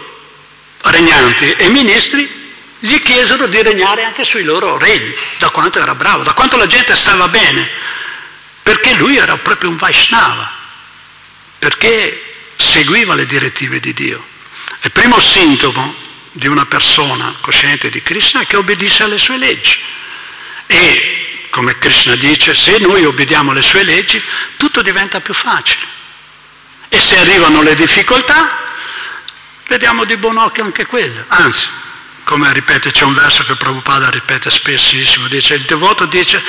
regnanti 0.81 1.51
e 1.51 1.69
ministri 1.69 2.40
gli 2.83 2.99
chiesero 2.99 3.45
di 3.45 3.61
regnare 3.61 4.03
anche 4.03 4.23
sui 4.23 4.43
loro 4.43 4.77
regni, 4.77 5.13
da 5.37 5.49
quanto 5.51 5.79
era 5.79 5.93
bravo, 5.93 6.23
da 6.23 6.33
quanto 6.33 6.57
la 6.57 6.65
gente 6.65 6.95
stava 6.95 7.27
bene, 7.27 7.69
perché 8.63 8.95
lui 8.95 9.17
era 9.17 9.37
proprio 9.37 9.69
un 9.69 9.75
Vaishnava, 9.75 10.51
perché 11.59 12.33
seguiva 12.55 13.13
le 13.13 13.27
direttive 13.27 13.79
di 13.79 13.93
Dio. 13.93 14.25
Il 14.81 14.91
primo 14.91 15.19
sintomo 15.19 15.93
di 16.31 16.47
una 16.47 16.65
persona 16.65 17.35
cosciente 17.39 17.89
di 17.89 18.01
Krishna 18.01 18.41
è 18.41 18.47
che 18.47 18.55
obbedisce 18.57 19.03
alle 19.03 19.19
sue 19.19 19.37
leggi. 19.37 19.77
E, 20.65 21.47
come 21.51 21.77
Krishna 21.77 22.15
dice, 22.15 22.55
se 22.55 22.79
noi 22.79 23.05
obbediamo 23.05 23.51
alle 23.51 23.61
sue 23.61 23.83
leggi, 23.83 24.19
tutto 24.57 24.81
diventa 24.81 25.19
più 25.19 25.35
facile. 25.35 25.85
E 26.89 26.99
se 26.99 27.15
arrivano 27.19 27.61
le 27.61 27.75
difficoltà, 27.75 28.73
vediamo 29.67 30.03
di 30.03 30.17
buon 30.17 30.37
occhio 30.37 30.63
anche 30.63 30.87
quelle. 30.87 31.25
Anzi, 31.27 31.67
come 32.23 32.51
ripete, 32.53 32.91
c'è 32.91 33.03
un 33.03 33.13
verso 33.13 33.43
che 33.43 33.55
Prabhupada 33.55 34.09
ripete 34.09 34.49
spessissimo, 34.49 35.27
dice, 35.27 35.55
il 35.55 35.63
devoto 35.63 36.05
dice, 36.05 36.41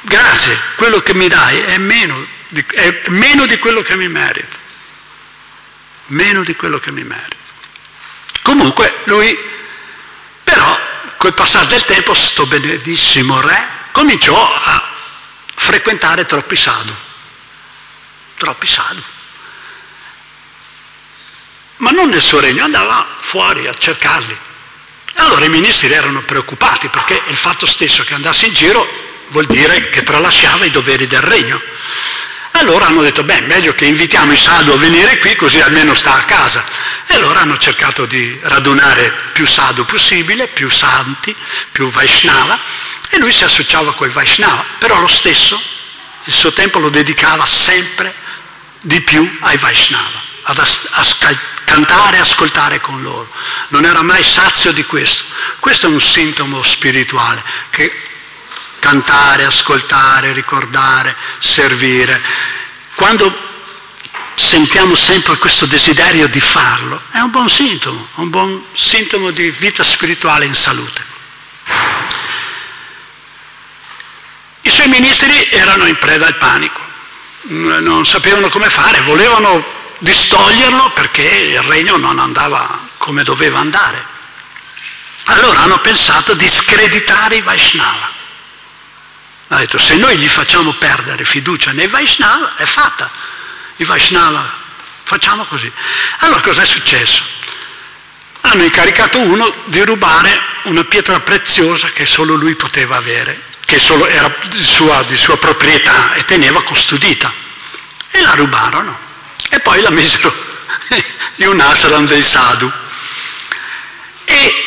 grazie, 0.00 0.58
quello 0.76 1.00
che 1.00 1.14
mi 1.14 1.28
dai 1.28 1.60
è 1.60 1.78
meno 1.78 2.26
di, 2.48 2.64
è 2.72 3.02
meno 3.08 3.46
di 3.46 3.58
quello 3.58 3.82
che 3.82 3.96
mi 3.96 4.08
merito, 4.08 4.56
meno 6.06 6.42
di 6.42 6.54
quello 6.54 6.78
che 6.78 6.90
mi 6.90 7.04
merito. 7.04 7.36
Comunque 8.42 9.02
lui, 9.04 9.36
però, 10.42 10.78
col 11.16 11.34
passare 11.34 11.66
del 11.66 11.84
tempo, 11.84 12.14
sto 12.14 12.46
benedissimo 12.46 13.40
re, 13.40 13.68
cominciò 13.92 14.36
a 14.36 14.90
frequentare 15.54 16.26
troppi 16.26 16.56
sadhu, 16.56 16.94
troppi 18.36 18.66
sadhu 18.66 19.02
ma 21.76 21.90
non 21.90 22.08
nel 22.08 22.22
suo 22.22 22.40
regno, 22.40 22.64
andava 22.64 23.06
fuori 23.20 23.66
a 23.66 23.74
cercarli. 23.74 24.36
Allora 25.14 25.44
i 25.44 25.50
ministri 25.50 25.92
erano 25.92 26.22
preoccupati 26.22 26.88
perché 26.88 27.20
il 27.28 27.36
fatto 27.36 27.66
stesso 27.66 28.02
che 28.04 28.14
andasse 28.14 28.46
in 28.46 28.54
giro 28.54 28.86
vuol 29.28 29.46
dire 29.46 29.88
che 29.90 30.02
tralasciava 30.02 30.64
i 30.64 30.70
doveri 30.70 31.06
del 31.06 31.20
regno. 31.20 31.60
Allora 32.52 32.86
hanno 32.86 33.02
detto, 33.02 33.24
beh, 33.24 33.42
meglio 33.42 33.74
che 33.74 33.86
invitiamo 33.86 34.32
i 34.32 34.36
sadhu 34.36 34.72
a 34.72 34.76
venire 34.76 35.18
qui 35.18 35.34
così 35.36 35.60
almeno 35.60 35.94
sta 35.94 36.14
a 36.14 36.24
casa. 36.24 36.64
E 37.06 37.14
allora 37.14 37.40
hanno 37.40 37.56
cercato 37.56 38.06
di 38.06 38.38
radunare 38.42 39.12
più 39.32 39.46
sadhu 39.46 39.84
possibile, 39.84 40.48
più 40.48 40.68
santi, 40.68 41.34
più 41.72 41.90
Vaishnava, 41.90 42.58
e 43.08 43.18
lui 43.18 43.32
si 43.32 43.44
associava 43.44 43.94
con 43.94 44.08
i 44.08 44.12
Vaishnava, 44.12 44.64
però 44.78 45.00
lo 45.00 45.08
stesso 45.08 45.60
il 46.24 46.32
suo 46.32 46.52
tempo 46.52 46.78
lo 46.78 46.88
dedicava 46.88 47.44
sempre 47.46 48.14
di 48.80 49.00
più 49.00 49.38
ai 49.40 49.56
Vaishnava, 49.58 50.22
ad 50.42 50.58
ascoltare 50.58 51.50
cantare 51.72 52.18
e 52.18 52.20
ascoltare 52.20 52.80
con 52.80 53.00
loro. 53.00 53.26
Non 53.68 53.86
era 53.86 54.02
mai 54.02 54.22
sazio 54.22 54.72
di 54.72 54.84
questo. 54.84 55.24
Questo 55.58 55.86
è 55.86 55.88
un 55.88 56.00
sintomo 56.00 56.60
spirituale, 56.60 57.42
che 57.70 57.90
cantare, 58.78 59.44
ascoltare, 59.44 60.32
ricordare, 60.32 61.16
servire. 61.38 62.20
Quando 62.94 63.50
sentiamo 64.34 64.94
sempre 64.96 65.38
questo 65.38 65.64
desiderio 65.64 66.26
di 66.28 66.40
farlo, 66.40 67.00
è 67.10 67.18
un 67.20 67.30
buon 67.30 67.48
sintomo, 67.48 68.08
un 68.16 68.28
buon 68.28 68.64
sintomo 68.74 69.30
di 69.30 69.50
vita 69.50 69.82
spirituale 69.82 70.44
in 70.44 70.54
salute. 70.54 71.10
I 74.64 74.70
suoi 74.70 74.88
ministri 74.88 75.48
erano 75.50 75.86
in 75.86 75.96
preda 75.96 76.26
al 76.26 76.36
panico, 76.36 76.80
non 77.42 78.04
sapevano 78.04 78.48
come 78.48 78.68
fare, 78.68 79.00
volevano 79.00 79.80
distoglierlo 80.02 80.90
perché 80.90 81.22
il 81.22 81.62
regno 81.62 81.96
non 81.96 82.18
andava 82.18 82.88
come 82.96 83.22
doveva 83.22 83.60
andare. 83.60 84.04
Allora 85.24 85.60
hanno 85.60 85.78
pensato 85.78 86.34
di 86.34 86.48
screditare 86.48 87.36
i 87.36 87.42
Vaishnava. 87.42 88.10
Ha 89.48 89.56
detto, 89.58 89.78
se 89.78 89.96
noi 89.96 90.16
gli 90.16 90.28
facciamo 90.28 90.72
perdere 90.74 91.24
fiducia 91.24 91.72
nei 91.72 91.86
Vaishnava, 91.86 92.56
è 92.56 92.64
fatta. 92.64 93.10
I 93.76 93.84
Vaishnava, 93.84 94.52
facciamo 95.04 95.44
così. 95.44 95.70
Allora 96.18 96.40
cos'è 96.40 96.64
successo? 96.64 97.22
Hanno 98.40 98.64
incaricato 98.64 99.20
uno 99.20 99.54
di 99.66 99.84
rubare 99.84 100.40
una 100.64 100.82
pietra 100.82 101.20
preziosa 101.20 101.90
che 101.92 102.06
solo 102.06 102.34
lui 102.34 102.56
poteva 102.56 102.96
avere, 102.96 103.40
che 103.64 103.78
solo 103.78 104.06
era 104.08 104.34
di 104.48 104.62
sua, 104.62 105.04
di 105.04 105.16
sua 105.16 105.36
proprietà 105.36 106.12
e 106.14 106.24
teneva 106.24 106.62
custodita. 106.62 107.32
E 108.10 108.20
la 108.20 108.34
rubarono 108.34 109.10
e 109.52 109.60
poi 109.60 109.82
la 109.82 109.90
misero 109.90 110.34
in 111.36 111.48
un 111.48 111.60
ashram 111.60 112.06
dei 112.06 112.22
sadhu. 112.22 112.72
E 114.24 114.64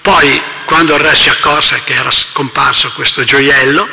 poi 0.00 0.42
quando 0.64 0.94
il 0.94 1.00
re 1.00 1.14
si 1.14 1.28
accorse 1.28 1.84
che 1.84 1.92
era 1.92 2.10
scomparso 2.10 2.92
questo 2.92 3.24
gioiello, 3.24 3.86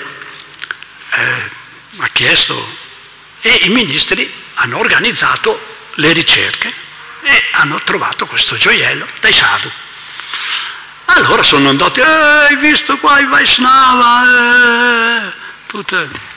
eh, 1.10 1.49
ha 1.97 2.10
chiesto 2.13 2.77
e 3.41 3.60
i 3.63 3.69
ministri 3.69 4.34
hanno 4.53 4.77
organizzato 4.77 5.62
le 5.95 6.13
ricerche 6.13 6.73
e 7.23 7.43
hanno 7.51 7.82
trovato 7.84 8.25
questo 8.25 8.56
gioiello 8.56 9.06
dai 9.19 9.34
sadhu. 9.34 9.69
Allora 11.06 11.43
sono 11.43 11.67
andati, 11.67 11.99
eh, 11.99 12.03
hai 12.03 12.56
visto 12.56 12.97
qua 12.97 13.19
i 13.19 13.27
Vaishnava, 13.27 14.23
eh, 15.27 15.32
tutte 15.67 16.32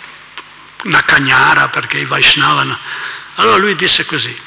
una 0.86 1.02
cagnara 1.02 1.68
perché 1.68 1.98
i 1.98 2.04
Vaishnava. 2.04 2.78
Allora 3.36 3.56
lui 3.56 3.74
disse 3.74 4.04
così, 4.06 4.40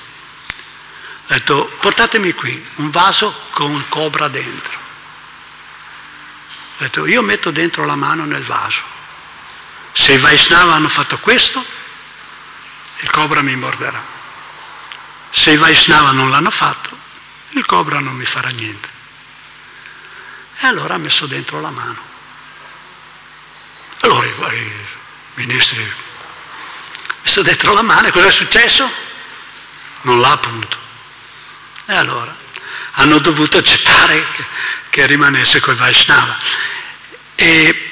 ha 1.28 1.34
detto 1.34 1.66
portatemi 1.80 2.34
qui 2.34 2.66
un 2.76 2.90
vaso 2.90 3.48
con 3.52 3.72
un 3.72 3.88
cobra 3.90 4.28
dentro. 4.28 4.78
Ha 6.78 6.84
detto 6.84 7.06
io 7.06 7.22
metto 7.22 7.52
dentro 7.52 7.86
la 7.86 7.96
mano 7.96 8.26
nel 8.26 8.44
vaso. 8.44 8.82
Se 9.92 10.14
i 10.14 10.18
Vaishnava 10.18 10.74
hanno 10.74 10.88
fatto 10.88 11.18
questo, 11.20 11.64
il 13.00 13.10
cobra 13.12 13.42
mi 13.42 13.56
morderà. 13.56 14.02
Se 15.32 15.52
i 15.52 15.58
Vaishnava 15.58 16.12
non 16.12 16.30
l'hanno 16.30 16.52
fatto, 16.52 16.98
il 17.50 17.66
cobra 17.66 18.00
non 18.00 18.16
mi 18.16 18.26
farà 18.26 18.50
niente. 18.50 18.90
E 20.62 20.68
allora 20.68 20.96
ha 20.96 20.98
messo 20.98 21.26
dentro 21.26 21.60
la 21.60 21.70
mano. 21.70 22.08
Allora 24.02 24.26
i, 24.26 24.72
ministri 25.36 25.78
hanno 25.82 26.09
messo 27.30 27.44
dentro 27.44 27.74
la 27.74 27.84
mano 27.84 28.08
e 28.08 28.12
cosa 28.12 28.28
è 28.28 28.32
successo? 28.32 28.92
Non 30.02 30.20
l'ha 30.20 30.32
appunto. 30.32 30.78
E 31.86 31.94
allora 31.94 32.36
hanno 32.94 33.20
dovuto 33.20 33.60
accettare 33.60 34.26
che, 34.32 34.46
che 34.90 35.06
rimanesse 35.06 35.60
con 35.60 35.76
i 35.76 35.78
Vaishnava. 35.78 36.38
E 37.36 37.92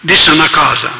disse 0.00 0.30
una 0.30 0.50
cosa, 0.50 0.92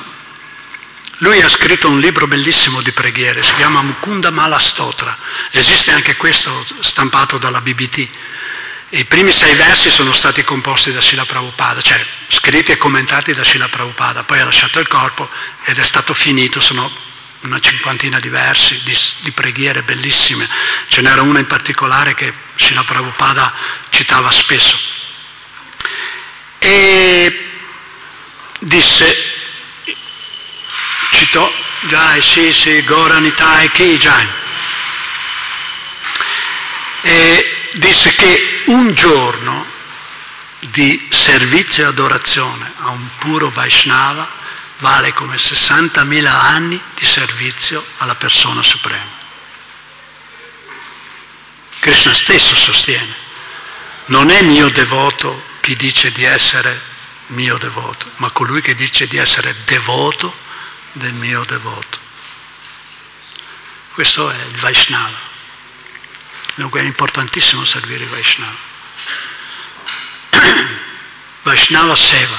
lui 1.18 1.42
ha 1.42 1.48
scritto 1.50 1.90
un 1.90 2.00
libro 2.00 2.26
bellissimo 2.26 2.80
di 2.80 2.92
preghiere, 2.92 3.42
si 3.42 3.54
chiama 3.54 3.82
Mukunda 3.82 4.30
Mala 4.30 4.58
Stotra, 4.58 5.16
esiste 5.50 5.92
anche 5.92 6.16
questo 6.16 6.64
stampato 6.80 7.36
dalla 7.36 7.60
BBT. 7.60 8.08
I 8.94 9.06
primi 9.06 9.32
sei 9.32 9.54
versi 9.54 9.90
sono 9.90 10.12
stati 10.12 10.44
composti 10.44 10.92
da 10.92 11.00
Sila 11.00 11.24
Prabhupada, 11.24 11.80
cioè 11.80 12.04
scritti 12.26 12.72
e 12.72 12.76
commentati 12.76 13.32
da 13.32 13.42
Sila 13.42 13.66
Prabhupada, 13.66 14.24
poi 14.24 14.38
ha 14.38 14.44
lasciato 14.44 14.80
il 14.80 14.86
corpo 14.86 15.30
ed 15.64 15.78
è 15.78 15.82
stato 15.82 16.12
finito, 16.12 16.60
sono 16.60 16.92
una 17.40 17.58
cinquantina 17.58 18.20
di 18.20 18.28
versi, 18.28 18.78
di, 18.82 18.94
di 19.20 19.30
preghiere 19.30 19.80
bellissime, 19.80 20.46
ce 20.88 21.00
n'era 21.00 21.22
una 21.22 21.38
in 21.38 21.46
particolare 21.46 22.14
che 22.14 22.34
Sila 22.56 22.84
Prabhupada 22.84 23.50
citava 23.88 24.30
spesso. 24.30 24.78
E 26.58 27.50
disse, 28.58 29.32
citò, 31.12 31.50
Jai, 31.80 32.20
sì, 32.20 32.52
sì, 32.52 32.84
Goranitai, 32.84 33.70
Ki, 33.70 33.96
Jai. 33.96 34.28
E 37.00 37.70
disse 37.72 38.14
che 38.14 38.51
un 38.66 38.94
giorno 38.94 39.64
di 40.60 41.08
servizio 41.10 41.84
e 41.84 41.86
adorazione 41.86 42.72
a 42.78 42.90
un 42.90 43.08
puro 43.18 43.50
Vaishnava 43.50 44.28
vale 44.78 45.12
come 45.12 45.36
60.000 45.36 46.26
anni 46.26 46.80
di 46.94 47.04
servizio 47.04 47.84
alla 47.98 48.14
persona 48.14 48.62
suprema. 48.62 49.20
Krishna 51.78 52.14
stesso 52.14 52.54
sostiene, 52.54 53.14
non 54.06 54.30
è 54.30 54.42
mio 54.42 54.70
devoto 54.70 55.50
chi 55.60 55.74
dice 55.76 56.12
di 56.12 56.24
essere 56.24 56.80
mio 57.28 57.56
devoto, 57.58 58.10
ma 58.16 58.30
colui 58.30 58.60
che 58.60 58.74
dice 58.74 59.06
di 59.06 59.16
essere 59.16 59.54
devoto 59.64 60.34
del 60.92 61.12
mio 61.12 61.44
devoto. 61.44 61.98
Questo 63.92 64.30
è 64.30 64.42
il 64.44 64.56
Vaishnava. 64.56 65.31
Dunque 66.54 66.80
è 66.80 66.84
importantissimo 66.84 67.64
servire 67.64 68.06
Vaishnava. 68.06 68.70
Vaishnava 71.42 71.96
Seva 71.96 72.38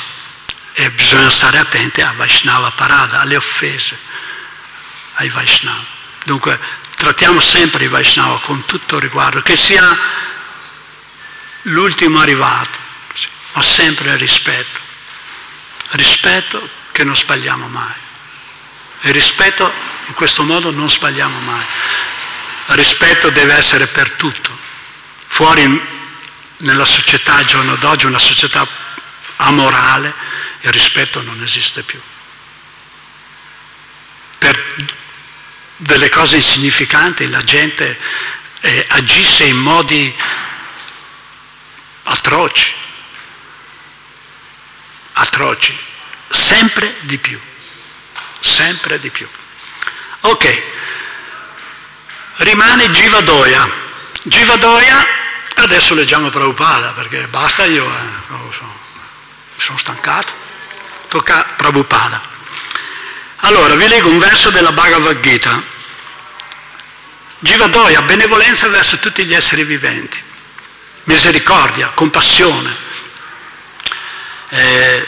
e 0.73 0.91
bisogna 0.91 1.29
stare 1.29 1.57
attenti 1.57 2.01
a 2.01 2.13
Vaishnava 2.15 2.71
Parada, 2.71 3.21
alle 3.21 3.35
offese 3.35 3.97
ai 5.15 5.29
Vaishnava. 5.29 5.83
Dunque 6.25 6.59
trattiamo 6.95 7.39
sempre 7.39 7.85
i 7.85 7.87
Vaishnava 7.87 8.39
con 8.39 8.65
tutto 8.65 8.99
riguardo, 8.99 9.41
che 9.41 9.57
sia 9.57 9.97
l'ultimo 11.63 12.19
arrivato, 12.19 12.77
ma 13.53 13.63
sempre 13.63 14.15
rispetto. 14.17 14.79
Rispetto 15.91 16.69
che 16.91 17.03
non 17.03 17.15
sbagliamo 17.15 17.67
mai. 17.67 17.93
E 19.01 19.11
rispetto 19.11 19.71
in 20.05 20.13
questo 20.13 20.43
modo 20.43 20.71
non 20.71 20.89
sbagliamo 20.89 21.39
mai 21.39 21.65
rispetto 22.67 23.29
deve 23.29 23.55
essere 23.55 23.87
per 23.87 24.11
tutto. 24.11 24.57
Fuori 25.27 25.81
nella 26.57 26.85
società 26.85 27.35
al 27.35 27.45
giorno 27.45 27.75
d'oggi, 27.75 28.05
una 28.05 28.19
società 28.19 28.67
amorale, 29.37 30.13
il 30.61 30.71
rispetto 30.71 31.21
non 31.21 31.41
esiste 31.43 31.83
più. 31.83 31.99
Per 34.37 34.75
delle 35.75 36.09
cose 36.09 36.37
insignificanti 36.37 37.29
la 37.29 37.43
gente 37.43 37.99
eh, 38.61 38.85
agisce 38.89 39.43
in 39.45 39.57
modi 39.57 40.15
atroci, 42.03 42.73
atroci, 45.13 45.77
sempre 46.29 46.95
di 47.01 47.17
più, 47.17 47.39
sempre 48.39 48.99
di 48.99 49.09
più. 49.09 49.27
Ok, 50.21 50.63
rimane 52.37 52.89
Givadoya. 52.91 53.69
Givadoya, 54.23 55.05
adesso 55.55 55.93
leggiamo 55.93 56.29
Prabhupada 56.29 56.89
perché 56.89 57.27
basta 57.27 57.65
io, 57.65 57.85
eh, 57.85 58.51
so, 58.51 58.79
sono 59.57 59.77
stancato, 59.77 60.33
tocca 61.09 61.45
Prabhupada. 61.55 62.21
Allora, 63.37 63.75
vi 63.75 63.87
leggo 63.87 64.09
un 64.09 64.19
verso 64.19 64.49
della 64.49 64.71
Bhagavad 64.71 65.19
Gita. 65.19 65.61
Givadoya, 67.39 68.01
benevolenza 68.03 68.69
verso 68.69 68.97
tutti 68.99 69.25
gli 69.25 69.33
esseri 69.33 69.65
viventi, 69.65 70.17
misericordia, 71.03 71.89
compassione. 71.89 72.73
Eh, 74.47 75.07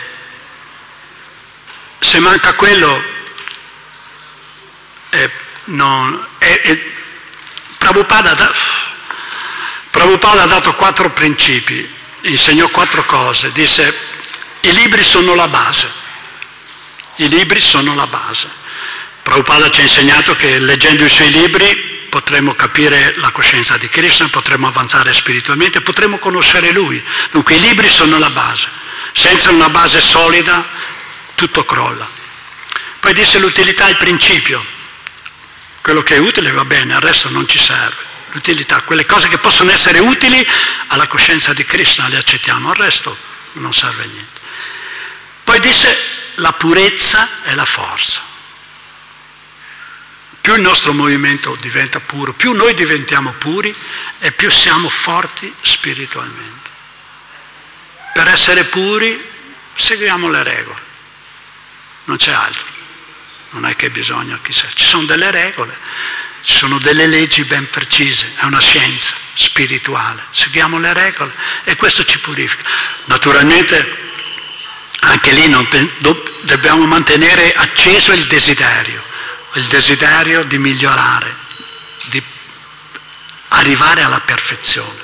se 2.00 2.20
manca 2.20 2.54
quello, 2.54 3.04
eh, 5.12 5.32
non, 5.66 6.28
è, 6.38 6.62
è, 6.62 6.94
Prabhupada, 7.86 8.52
Prabhupada 9.91 10.41
ha 10.41 10.48
dato 10.48 10.74
quattro 10.74 11.12
principi, 11.12 11.88
insegnò 12.21 12.67
quattro 12.69 13.06
cose, 13.06 13.52
disse 13.52 13.95
i 14.62 14.74
libri 14.74 15.04
sono 15.04 15.36
la 15.36 15.48
base, 15.48 15.88
i 17.17 17.30
libri 17.30 17.62
sono 17.62 17.93
la 17.93 18.08
base. 18.08 18.50
Prabhupada 19.21 19.69
ci 19.69 19.82
ha 19.82 19.84
insegnato 19.84 20.36
che 20.36 20.58
leggendo 20.58 21.06
i 21.06 21.10
suoi 21.10 21.30
libri 21.30 22.08
potremo 22.10 22.56
capire 22.56 23.13
la 23.17 23.30
coscienza 23.30 23.78
di 23.78 23.88
Krishna, 23.88 24.30
potremo 24.30 24.67
avanzare 24.67 25.13
spiritualmente, 25.13 25.82
potremo 25.82 26.17
conoscere 26.17 26.71
Lui. 26.71 27.00
Dunque 27.30 27.54
i 27.54 27.60
libri 27.60 27.88
sono 27.91 28.17
la 28.17 28.32
base. 28.32 28.67
Senza 29.13 29.52
una 29.52 29.69
base 29.69 30.02
solida 30.02 30.65
tutto 31.36 31.63
crolla. 31.65 32.10
Poi 33.00 33.13
disse 33.13 33.38
l'utilità 33.38 33.86
è 33.86 33.91
il 33.91 33.98
principio. 33.98 34.74
Quello 35.86 36.02
che 36.02 36.15
è 36.15 36.17
utile 36.17 36.50
va 36.52 36.65
bene, 36.65 36.95
il 36.95 37.00
resto 37.00 37.30
non 37.30 37.48
ci 37.48 37.60
serve. 37.60 38.04
L'utilità, 38.32 38.82
quelle 38.82 39.06
cose 39.06 39.28
che 39.28 39.38
possono 39.38 39.69
essere 39.69 40.00
utili 40.00 40.43
alla 40.88 41.06
coscienza 41.06 41.54
di 41.54 41.63
Krishna 41.63 42.08
le 42.08 42.17
accettiamo, 42.17 42.71
il 42.71 42.76
resto 42.76 43.15
non 43.52 43.71
serve 43.71 44.02
a 44.02 44.08
niente. 44.08 44.41
Poi 45.43 45.60
disse 45.60 45.95
la 46.38 46.54
purezza 46.54 47.43
è 47.43 47.54
la 47.54 47.65
forza. 47.65 48.19
Più 50.41 50.56
il 50.56 50.62
nostro 50.62 50.91
movimento 50.91 51.56
diventa 51.60 52.00
puro, 52.00 52.34
più 52.34 52.54
noi 52.54 52.74
diventiamo 52.74 53.34
puri 53.34 53.71
e 54.17 54.32
più 54.32 54.50
siamo 54.50 54.89
forti 54.89 55.54
spiritualmente. 55.62 56.69
Per 58.12 58.28
essere 58.28 58.63
puri 58.63 59.24
seguiamo 59.76 60.32
le 60.32 60.41
regole, 60.41 60.82
non 62.05 62.18
c'è 62.18 62.32
altro 62.32 62.74
non 63.56 63.66
è 63.70 63.76
che 63.78 63.89
bisogna 63.89 64.38
chissà, 64.41 64.68
ci 64.74 64.84
sono 64.84 65.06
delle 65.06 65.32
regole, 65.32 65.78
ci 66.41 66.58
sono 66.58 66.78
delle 66.78 67.08
leggi 67.08 67.45
ben 67.45 67.70
precise, 67.70 68.34
è 68.36 68.43
una 68.43 68.60
scienza 68.60 69.16
spirituale, 69.34 70.26
seguiamo 70.32 70.78
le 70.78 70.93
regole 70.93 71.34
e 71.64 71.78
questo 71.78 72.03
ci 72.03 72.20
purifica. 72.20 72.64
Naturalmente 73.06 74.03
anche 74.99 75.32
lì 75.32 75.47
non, 75.47 75.68
dobbiamo 76.41 76.86
mantenere 76.86 77.53
acceso 77.53 78.12
il 78.12 78.26
desiderio, 78.26 79.01
il 79.53 79.66
desiderio 79.68 80.43
di 80.43 80.58
migliorare, 80.58 81.34
di 82.06 82.22
arrivare 83.49 84.01
alla 84.01 84.20
perfezione. 84.20 85.03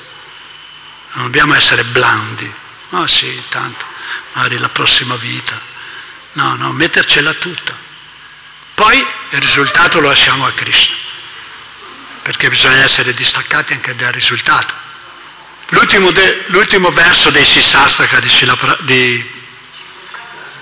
Non 1.14 1.24
dobbiamo 1.24 1.54
essere 1.54 1.84
blandi, 1.84 2.52
oh 2.90 3.06
sì, 3.06 3.42
tanto, 3.48 3.84
magari 4.34 4.58
la 4.58 4.68
prossima 4.68 5.16
vita. 5.16 5.58
No, 6.32 6.54
no, 6.54 6.70
mettercela 6.72 7.32
tutta. 7.32 7.90
Poi 8.82 8.98
il 8.98 9.38
risultato 9.38 10.00
lo 10.00 10.08
lasciamo 10.08 10.44
a 10.44 10.50
Krishna, 10.50 10.96
perché 12.22 12.48
bisogna 12.48 12.82
essere 12.82 13.14
distaccati 13.14 13.74
anche 13.74 13.94
dal 13.94 14.10
risultato. 14.10 14.74
L'ultimo, 15.68 16.10
de, 16.10 16.46
l'ultimo 16.48 16.90
verso 16.90 17.30
dei 17.30 17.44
Sisastaka 17.44 18.18
di, 18.18 18.28
di 18.80 19.30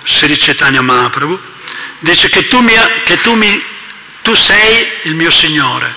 Sri 0.04 0.36
Chaitanya 0.36 0.82
Mahaprabhu 0.82 1.40
dice 2.00 2.28
che, 2.28 2.46
tu, 2.46 2.60
mi, 2.60 2.74
che 3.06 3.22
tu, 3.22 3.32
mi, 3.32 3.64
tu 4.20 4.34
sei 4.34 4.86
il 5.04 5.14
mio 5.14 5.30
Signore, 5.30 5.94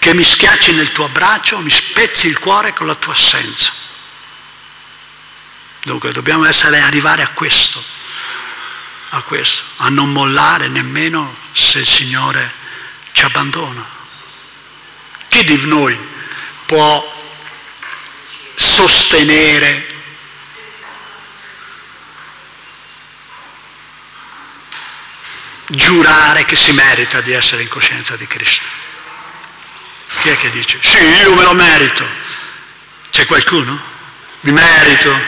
che 0.00 0.14
mi 0.14 0.24
schiacci 0.24 0.72
nel 0.72 0.90
tuo 0.90 1.06
braccio, 1.10 1.58
mi 1.58 1.70
spezzi 1.70 2.26
il 2.26 2.40
cuore 2.40 2.72
con 2.72 2.88
la 2.88 2.96
tua 2.96 3.12
assenza. 3.12 3.70
Dunque 5.84 6.10
dobbiamo 6.10 6.44
essere, 6.44 6.80
arrivare 6.80 7.22
a 7.22 7.28
questo, 7.28 8.00
a 9.14 9.20
questo, 9.22 9.62
a 9.76 9.88
non 9.88 10.10
mollare 10.10 10.68
nemmeno 10.68 11.36
se 11.52 11.80
il 11.80 11.86
Signore 11.86 12.50
ci 13.12 13.24
abbandona. 13.24 13.84
Chi 15.28 15.44
di 15.44 15.66
noi 15.66 15.98
può 16.66 17.20
sostenere 18.54 19.86
giurare 25.66 26.44
che 26.44 26.56
si 26.56 26.72
merita 26.72 27.20
di 27.20 27.32
essere 27.32 27.62
in 27.62 27.68
coscienza 27.68 28.16
di 28.16 28.26
Cristo. 28.26 28.64
Chi 30.20 30.28
è 30.30 30.36
che 30.36 30.50
dice? 30.50 30.78
Sì, 30.82 30.96
io 30.96 31.34
me 31.34 31.42
lo 31.42 31.54
merito. 31.54 32.06
C'è 33.10 33.26
qualcuno? 33.26 33.78
Mi 34.40 34.52
merito 34.52 35.18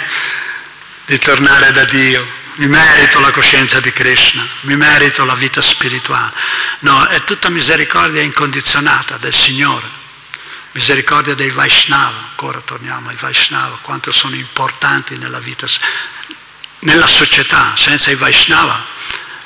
di 1.04 1.18
tornare 1.18 1.70
da 1.72 1.84
Dio, 1.84 2.26
mi 2.56 2.66
merito 2.66 3.20
la 3.20 3.30
coscienza 3.30 3.80
di 3.80 3.92
Krishna, 3.92 4.46
mi 4.62 4.76
merito 4.76 5.24
la 5.24 5.34
vita 5.34 5.60
spirituale. 5.60 6.32
No, 6.80 7.06
è 7.06 7.24
tutta 7.24 7.50
misericordia 7.50 8.22
incondizionata 8.22 9.16
del 9.16 9.34
Signore 9.34 10.02
misericordia 10.74 11.34
dei 11.34 11.50
Vaishnava, 11.50 12.18
ancora 12.30 12.60
torniamo 12.60 13.08
ai 13.08 13.16
Vaishnava, 13.16 13.78
quanto 13.80 14.10
sono 14.12 14.34
importanti 14.34 15.16
nella 15.16 15.38
vita, 15.38 15.66
nella 16.80 17.06
società, 17.06 17.74
senza 17.76 18.10
i 18.10 18.16
Vaishnava 18.16 18.84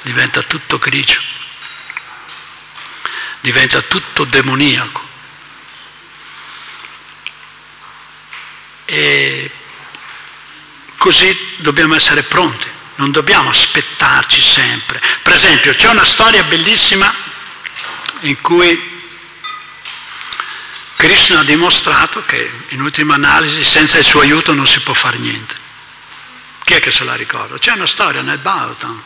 diventa 0.03 0.43
tutto 0.43 0.79
grigio, 0.79 1.21
diventa 3.41 3.83
tutto 3.83 4.25
demoniaco. 4.25 5.07
E 8.87 9.51
così 10.97 11.57
dobbiamo 11.59 11.95
essere 11.95 12.23
pronti, 12.23 12.71
non 12.99 13.11
dobbiamo 13.11 13.51
aspettarci 13.51 14.41
sempre. 14.41 15.01
Per 15.23 15.33
esempio, 15.33 15.75
c'è 15.75 15.89
una 15.89 16.05
storia 16.05 16.43
bellissima 16.45 17.13
in 18.21 18.41
cui 18.41 18.97
Krishna 20.97 21.41
ha 21.41 21.45
dimostrato 21.45 22.23
che 22.25 22.51
in 22.69 22.81
ultima 22.81 23.15
analisi 23.15 23.65
senza 23.65 23.99
il 23.99 24.05
suo 24.05 24.21
aiuto 24.21 24.53
non 24.53 24.67
si 24.67 24.81
può 24.81 24.95
fare 24.95 25.19
niente. 25.19 25.55
Chi 26.65 26.75
è 26.75 26.81
che 26.81 26.91
se 26.91 27.05
la 27.05 27.15
ricorda? 27.15 27.57
C'è 27.59 27.73
una 27.73 27.87
storia 27.87 28.21
nel 28.21 28.39
Bhagavatam. 28.39 29.03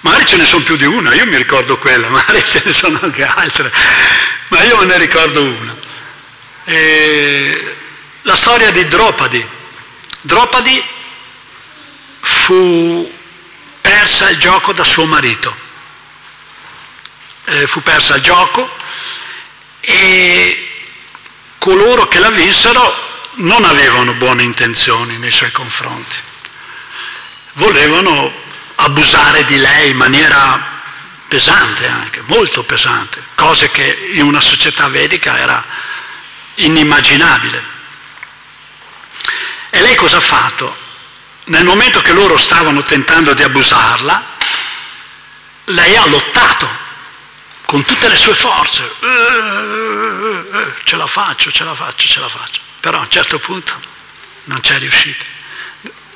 Magari 0.00 0.26
ce 0.26 0.36
ne 0.36 0.46
sono 0.46 0.62
più 0.62 0.76
di 0.76 0.84
una, 0.84 1.12
io 1.12 1.26
mi 1.26 1.36
ricordo 1.36 1.76
quella, 1.76 2.08
magari 2.08 2.44
ce 2.44 2.62
ne 2.64 2.72
sono 2.72 3.00
anche 3.02 3.24
altre, 3.24 3.72
ma 4.48 4.62
io 4.62 4.76
me 4.78 4.84
ne 4.86 4.98
ricordo 4.98 5.42
una. 5.42 5.76
E 6.64 7.76
la 8.22 8.36
storia 8.36 8.70
di 8.70 8.86
Dropadi. 8.86 9.44
Dropadi 10.20 10.96
fu 12.28 13.10
persa 13.80 14.28
il 14.28 14.38
gioco 14.38 14.72
da 14.72 14.84
suo 14.84 15.06
marito. 15.06 15.66
E 17.44 17.66
fu 17.66 17.82
persa 17.82 18.16
il 18.16 18.22
gioco 18.22 18.70
e 19.80 20.70
coloro 21.56 22.06
che 22.06 22.18
la 22.18 22.30
vinsero 22.30 23.06
non 23.36 23.64
avevano 23.64 24.12
buone 24.14 24.42
intenzioni 24.42 25.16
nei 25.16 25.30
suoi 25.30 25.50
confronti, 25.50 26.16
volevano 27.54 28.30
abusare 28.76 29.44
di 29.44 29.56
lei 29.56 29.90
in 29.90 29.96
maniera 29.96 30.76
pesante 31.28 31.88
anche, 31.88 32.20
molto 32.26 32.64
pesante, 32.64 33.22
cose 33.34 33.70
che 33.70 34.10
in 34.14 34.24
una 34.24 34.40
società 34.40 34.88
vedica 34.88 35.38
era 35.38 35.64
inimmaginabile. 36.56 37.76
E 39.70 39.80
lei 39.80 39.94
cosa 39.94 40.18
ha 40.18 40.20
fatto? 40.20 40.86
Nel 41.48 41.64
momento 41.64 42.00
che 42.00 42.12
loro 42.12 42.36
stavano 42.36 42.82
tentando 42.82 43.32
di 43.32 43.42
abusarla, 43.42 44.22
lei 45.64 45.96
ha 45.96 46.06
lottato 46.06 46.68
con 47.64 47.82
tutte 47.84 48.08
le 48.08 48.16
sue 48.16 48.34
forze, 48.34 48.82
eh, 48.82 49.06
eh, 49.06 50.58
eh, 50.58 50.74
ce 50.84 50.96
la 50.96 51.06
faccio, 51.06 51.50
ce 51.50 51.64
la 51.64 51.74
faccio, 51.74 52.06
ce 52.06 52.20
la 52.20 52.28
faccio. 52.28 52.60
Però 52.80 52.98
a 52.98 53.00
un 53.00 53.10
certo 53.10 53.38
punto 53.38 53.74
non 54.44 54.60
c'è 54.60 54.78
riuscita. 54.78 55.24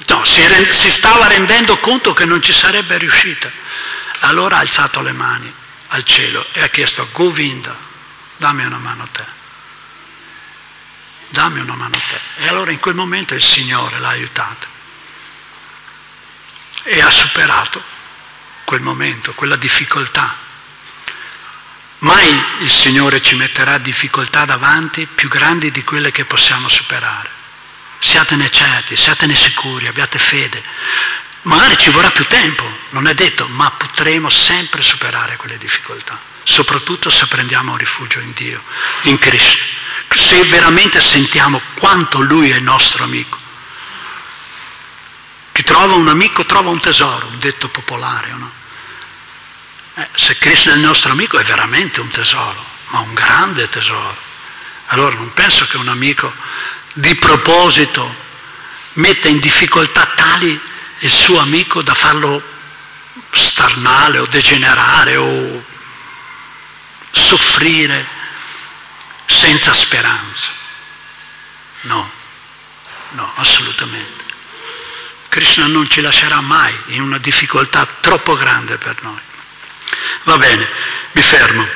No, 0.09 0.25
si, 0.25 0.47
rend- 0.47 0.71
si 0.71 0.91
stava 0.91 1.27
rendendo 1.29 1.79
conto 1.79 2.13
che 2.13 2.27
non 2.27 2.43
ci 2.43 2.53
sarebbe 2.53 2.99
riuscita. 2.99 3.51
Allora 4.21 4.57
ha 4.57 4.61
alzato 4.61 5.01
le 5.01 5.13
mani 5.13 5.53
al 5.89 6.05
cielo 6.05 6.45
e 6.53 6.63
ha 6.63 6.69
chiesto, 6.69 7.09
Govinda, 7.11 7.75
dammi 8.37 8.65
una 8.67 8.79
mano 8.79 9.05
a 9.05 9.09
te. 9.11 9.25
Dammi 11.29 11.61
una 11.61 11.75
mano 11.75 11.97
a 11.97 12.01
te. 12.07 12.21
E 12.43 12.49
allora 12.49 12.71
in 12.71 12.81
quel 12.81 12.95
momento 12.95 13.33
il 13.33 13.43
Signore 13.43 13.99
l'ha 13.99 14.09
aiutata. 14.09 14.72
E 16.85 17.01
ha 17.01 17.11
superato 17.11 17.83
quel 18.65 18.81
momento, 18.81 19.33
quella 19.33 19.57
difficoltà 19.57 20.43
Mai 22.03 22.45
il 22.59 22.71
Signore 22.71 23.23
ci 23.23 23.37
metterà 23.37 23.79
difficoltà 23.79 24.45
davanti 24.45 25.07
più 25.07 25.29
grandi 25.29 25.71
di 25.71 25.85
quelle 25.85 26.11
che 26.11 26.25
possiamo 26.25 26.69
superare. 26.69 27.31
Siatene 28.01 28.51
certi, 28.51 28.97
siatene 28.97 29.37
sicuri, 29.37 29.87
abbiate 29.87 30.19
fede. 30.19 30.61
Magari 31.43 31.77
ci 31.79 31.91
vorrà 31.91 32.11
più 32.11 32.27
tempo, 32.27 32.69
non 32.91 33.07
è 33.07 33.15
detto, 33.15 33.47
ma 33.47 33.71
potremo 33.71 34.31
sempre 34.31 34.83
superare 34.83 35.37
quelle 35.37 35.59
difficoltà, 35.59 36.19
soprattutto 36.43 37.09
se 37.09 37.27
prendiamo 37.27 37.77
rifugio 37.77 38.19
in 38.19 38.33
Dio, 38.33 38.61
in 39.03 39.19
Cristo, 39.19 39.59
se 40.13 40.43
veramente 40.47 41.01
sentiamo 41.01 41.61
quanto 41.75 42.21
Lui 42.21 42.51
è 42.51 42.57
il 42.57 42.65
nostro 42.65 43.05
amico. 43.05 43.39
Chi 45.53 45.63
trova 45.63 45.95
un 45.95 46.09
amico 46.09 46.45
trova 46.47 46.71
un 46.71 46.81
tesoro, 46.81 47.27
un 47.27 47.39
detto 47.39 47.69
popolare, 47.69 48.29
no? 48.29 48.51
Eh, 49.95 50.09
se 50.15 50.37
Krishna 50.39 50.73
è 50.73 50.77
il 50.77 50.81
nostro 50.81 51.13
amico 51.13 51.39
è 51.39 51.43
veramente 51.45 52.01
un 52.01 52.09
tesoro, 52.09 52.65
ma 52.89 53.01
un 53.01 53.13
grande 53.13 53.69
tesoro. 53.69 54.17
Allora 54.87 55.15
non 55.15 55.33
penso 55.35 55.67
che 55.67 55.77
un 55.77 55.89
amico 55.89 56.33
di 56.95 57.15
proposito 57.17 58.15
metta 58.95 59.29
in 59.29 59.39
difficoltà 59.39 60.07
tali 60.15 60.59
il 60.99 61.11
suo 61.11 61.39
amico 61.39 61.83
da 61.83 61.95
farlo 61.95 62.43
star 63.31 63.77
male 63.79 64.19
o 64.19 64.27
degenerare 64.27 65.17
o 65.17 65.65
soffrire 67.11 68.07
senza 69.27 69.75
speranza. 69.75 70.47
No, 71.83 72.11
no, 73.11 73.33
assolutamente. 73.37 74.22
Krishna 75.33 75.67
non 75.67 75.89
ci 75.89 76.03
lascerà 76.03 76.43
mai 76.43 76.75
in 76.89 77.01
una 77.01 77.17
difficoltà 77.17 77.89
troppo 78.01 78.35
grande 78.35 78.77
per 78.77 78.97
noi. 79.01 79.19
Va 80.25 80.37
bene, 80.37 80.69
mi 81.13 81.23
fermo, 81.23 81.67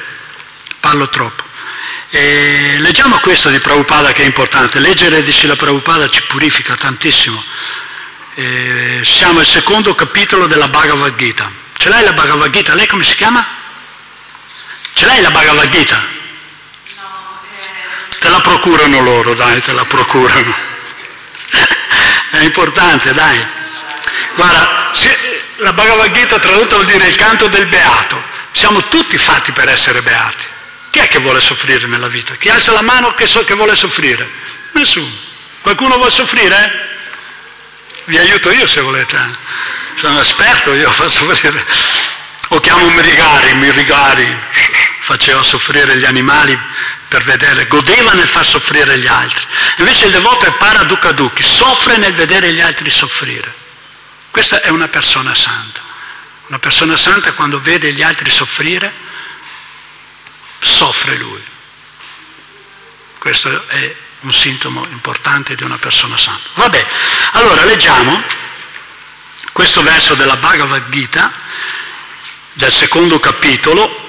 parlo 0.78 1.08
troppo. 1.08 1.42
E 2.10 2.76
leggiamo 2.80 3.18
questo 3.20 3.48
di 3.48 3.58
Prabhupada 3.58 4.12
che 4.12 4.24
è 4.24 4.26
importante. 4.26 4.78
Leggere 4.78 5.22
di 5.22 5.32
Sila 5.32 5.56
Prabhupada 5.56 6.06
ci 6.10 6.20
purifica 6.24 6.74
tantissimo. 6.74 7.42
E 8.34 9.00
siamo 9.02 9.40
al 9.40 9.46
secondo 9.46 9.94
capitolo 9.94 10.46
della 10.46 10.68
Bhagavad 10.68 11.14
Gita. 11.14 11.50
Ce 11.78 11.88
l'hai 11.88 12.04
la 12.04 12.12
Bhagavad 12.12 12.50
Gita? 12.50 12.74
Lei 12.74 12.86
come 12.86 13.04
si 13.04 13.16
chiama? 13.16 13.42
Ce 14.92 15.06
l'hai 15.06 15.22
la 15.22 15.30
Bhagavad 15.30 15.70
Gita? 15.70 16.04
Te 18.18 18.28
la 18.28 18.40
procurano 18.42 19.00
loro, 19.00 19.32
dai, 19.32 19.62
te 19.62 19.72
la 19.72 19.86
procurano. 19.86 20.74
È 22.38 22.44
importante, 22.44 23.12
dai. 23.12 23.44
Guarda, 24.34 24.90
se, 24.92 25.42
la 25.56 25.72
Bhagavad 25.72 26.10
Gita 26.12 26.38
tradotta 26.38 26.74
vuol 26.74 26.86
dire 26.86 27.06
il 27.06 27.16
canto 27.16 27.48
del 27.48 27.66
beato. 27.66 28.22
Siamo 28.52 28.86
tutti 28.88 29.18
fatti 29.18 29.52
per 29.52 29.68
essere 29.68 30.02
beati. 30.02 30.44
Chi 30.90 30.98
è 30.98 31.08
che 31.08 31.18
vuole 31.18 31.40
soffrire 31.40 31.86
nella 31.86 32.08
vita? 32.08 32.34
Chi 32.34 32.48
alza 32.48 32.72
la 32.72 32.82
mano 32.82 33.14
che, 33.14 33.26
so, 33.26 33.44
che 33.44 33.54
vuole 33.54 33.76
soffrire? 33.76 34.28
Nessuno. 34.72 35.12
Qualcuno 35.60 35.96
vuole 35.96 36.10
soffrire? 36.10 36.88
Vi 38.04 38.16
aiuto 38.16 38.50
io 38.50 38.66
se 38.66 38.80
volete. 38.80 39.18
Sono 39.96 40.20
esperto 40.20 40.72
io 40.72 40.88
a 40.88 40.92
far 40.92 41.10
soffrire. 41.10 41.64
O 42.48 42.60
chiamo 42.60 42.88
Mirigari, 42.90 43.54
Mirigari 43.54 44.38
faceva 45.00 45.42
soffrire 45.42 45.96
gli 45.96 46.04
animali 46.04 46.58
per 47.08 47.22
vedere, 47.24 47.66
godeva 47.66 48.14
nel 48.14 48.28
far 48.28 48.44
soffrire 48.44 48.98
gli 48.98 49.06
altri. 49.06 49.44
Invece 49.78 50.06
il 50.06 50.12
devoto 50.12 50.46
è 50.46 50.52
Paradukadukhi, 50.52 51.42
soffre 51.42 51.96
nel 51.96 52.14
vedere 52.14 52.52
gli 52.52 52.60
altri 52.60 52.90
soffrire. 52.90 53.54
Questa 54.30 54.60
è 54.60 54.68
una 54.68 54.88
persona 54.88 55.34
santa. 55.34 55.80
Una 56.48 56.58
persona 56.58 56.96
santa 56.96 57.32
quando 57.32 57.60
vede 57.60 57.92
gli 57.92 58.02
altri 58.02 58.30
soffrire, 58.30 58.92
soffre 60.60 61.16
lui. 61.16 61.42
Questo 63.18 63.68
è 63.68 63.94
un 64.20 64.32
sintomo 64.32 64.86
importante 64.90 65.54
di 65.54 65.62
una 65.62 65.78
persona 65.78 66.16
santa. 66.16 66.48
Vabbè, 66.54 66.86
allora 67.32 67.64
leggiamo 67.64 68.22
questo 69.52 69.82
verso 69.82 70.14
della 70.14 70.36
Bhagavad 70.36 70.88
Gita, 70.90 71.32
del 72.52 72.72
secondo 72.72 73.18
capitolo, 73.18 74.08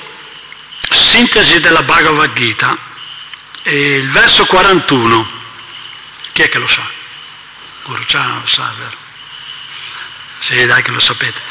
sintesi 0.90 1.60
della 1.60 1.84
Bhagavad 1.84 2.34
Gita, 2.34 2.87
e 3.64 3.96
il 3.96 4.10
verso 4.10 4.46
41. 4.46 5.36
Chi 6.32 6.42
è 6.42 6.50
che 6.50 6.60
lo 6.60 6.68
sa? 6.68 6.86
Guruciano 7.84 8.40
lo 8.40 8.48
sa, 8.48 8.74
vero? 8.78 9.06
Sì, 10.40 10.66
dai 10.66 10.84
che 10.84 10.92
lo 10.92 11.00
sapete. 11.00 11.42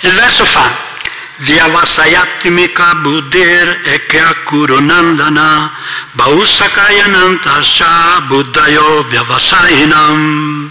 Il 0.00 0.12
verso 0.12 0.44
fa, 0.44 0.92
Vyavasayatmika 1.36 2.94
buddhir 3.02 3.80
ekya 3.84 4.34
kurunandana 4.44 5.72
Bausakayanantascha 6.12 8.20
buddhayo 8.28 9.02
vyavasainam 9.02 10.70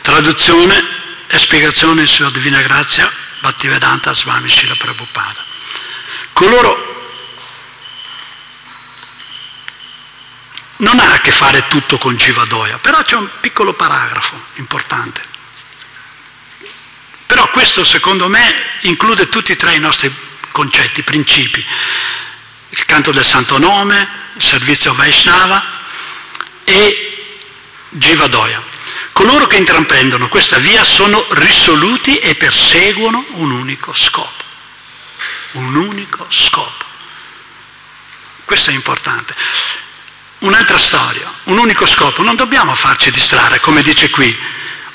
Traduzione 0.00 0.86
e 1.26 1.38
spiegazione 1.38 2.06
sulla 2.06 2.30
Divina 2.30 2.62
Grazia 2.62 3.12
Bhattivedanta 3.40 4.14
Swami 4.14 4.48
Srila 4.48 4.74
Prabhupada. 4.74 5.44
Coloro 6.32 6.91
non 10.82 10.98
ha 10.98 11.12
a 11.12 11.20
che 11.20 11.30
fare 11.30 11.66
tutto 11.68 11.98
con 11.98 12.16
Jivadoya, 12.16 12.78
però 12.78 13.02
c'è 13.02 13.16
un 13.16 13.28
piccolo 13.40 13.72
paragrafo 13.72 14.40
importante. 14.54 15.22
Però 17.26 17.48
questo 17.50 17.84
secondo 17.84 18.28
me 18.28 18.62
include 18.82 19.28
tutti 19.28 19.52
e 19.52 19.56
tre 19.56 19.74
i 19.74 19.78
nostri 19.78 20.12
concetti, 20.50 21.02
principi. 21.02 21.64
Il 22.70 22.84
canto 22.84 23.12
del 23.12 23.24
santo 23.24 23.58
nome, 23.58 24.08
il 24.34 24.42
servizio 24.42 24.94
Vaishnava 24.94 25.64
e 26.64 27.36
Jivadoya. 27.90 28.62
Coloro 29.12 29.46
che 29.46 29.56
intraprendono 29.56 30.28
questa 30.28 30.58
via 30.58 30.84
sono 30.84 31.24
risoluti 31.30 32.18
e 32.18 32.34
perseguono 32.34 33.24
un 33.32 33.52
unico 33.52 33.94
scopo. 33.94 34.42
Un 35.52 35.76
unico 35.76 36.26
scopo. 36.28 36.84
Questo 38.44 38.70
è 38.70 38.72
importante. 38.72 39.34
Un'altra 40.42 40.78
storia, 40.78 41.32
un 41.44 41.58
unico 41.58 41.86
scopo. 41.86 42.22
Non 42.22 42.34
dobbiamo 42.34 42.74
farci 42.74 43.10
distrarre, 43.12 43.60
come 43.60 43.82
dice 43.82 44.10
qui, 44.10 44.36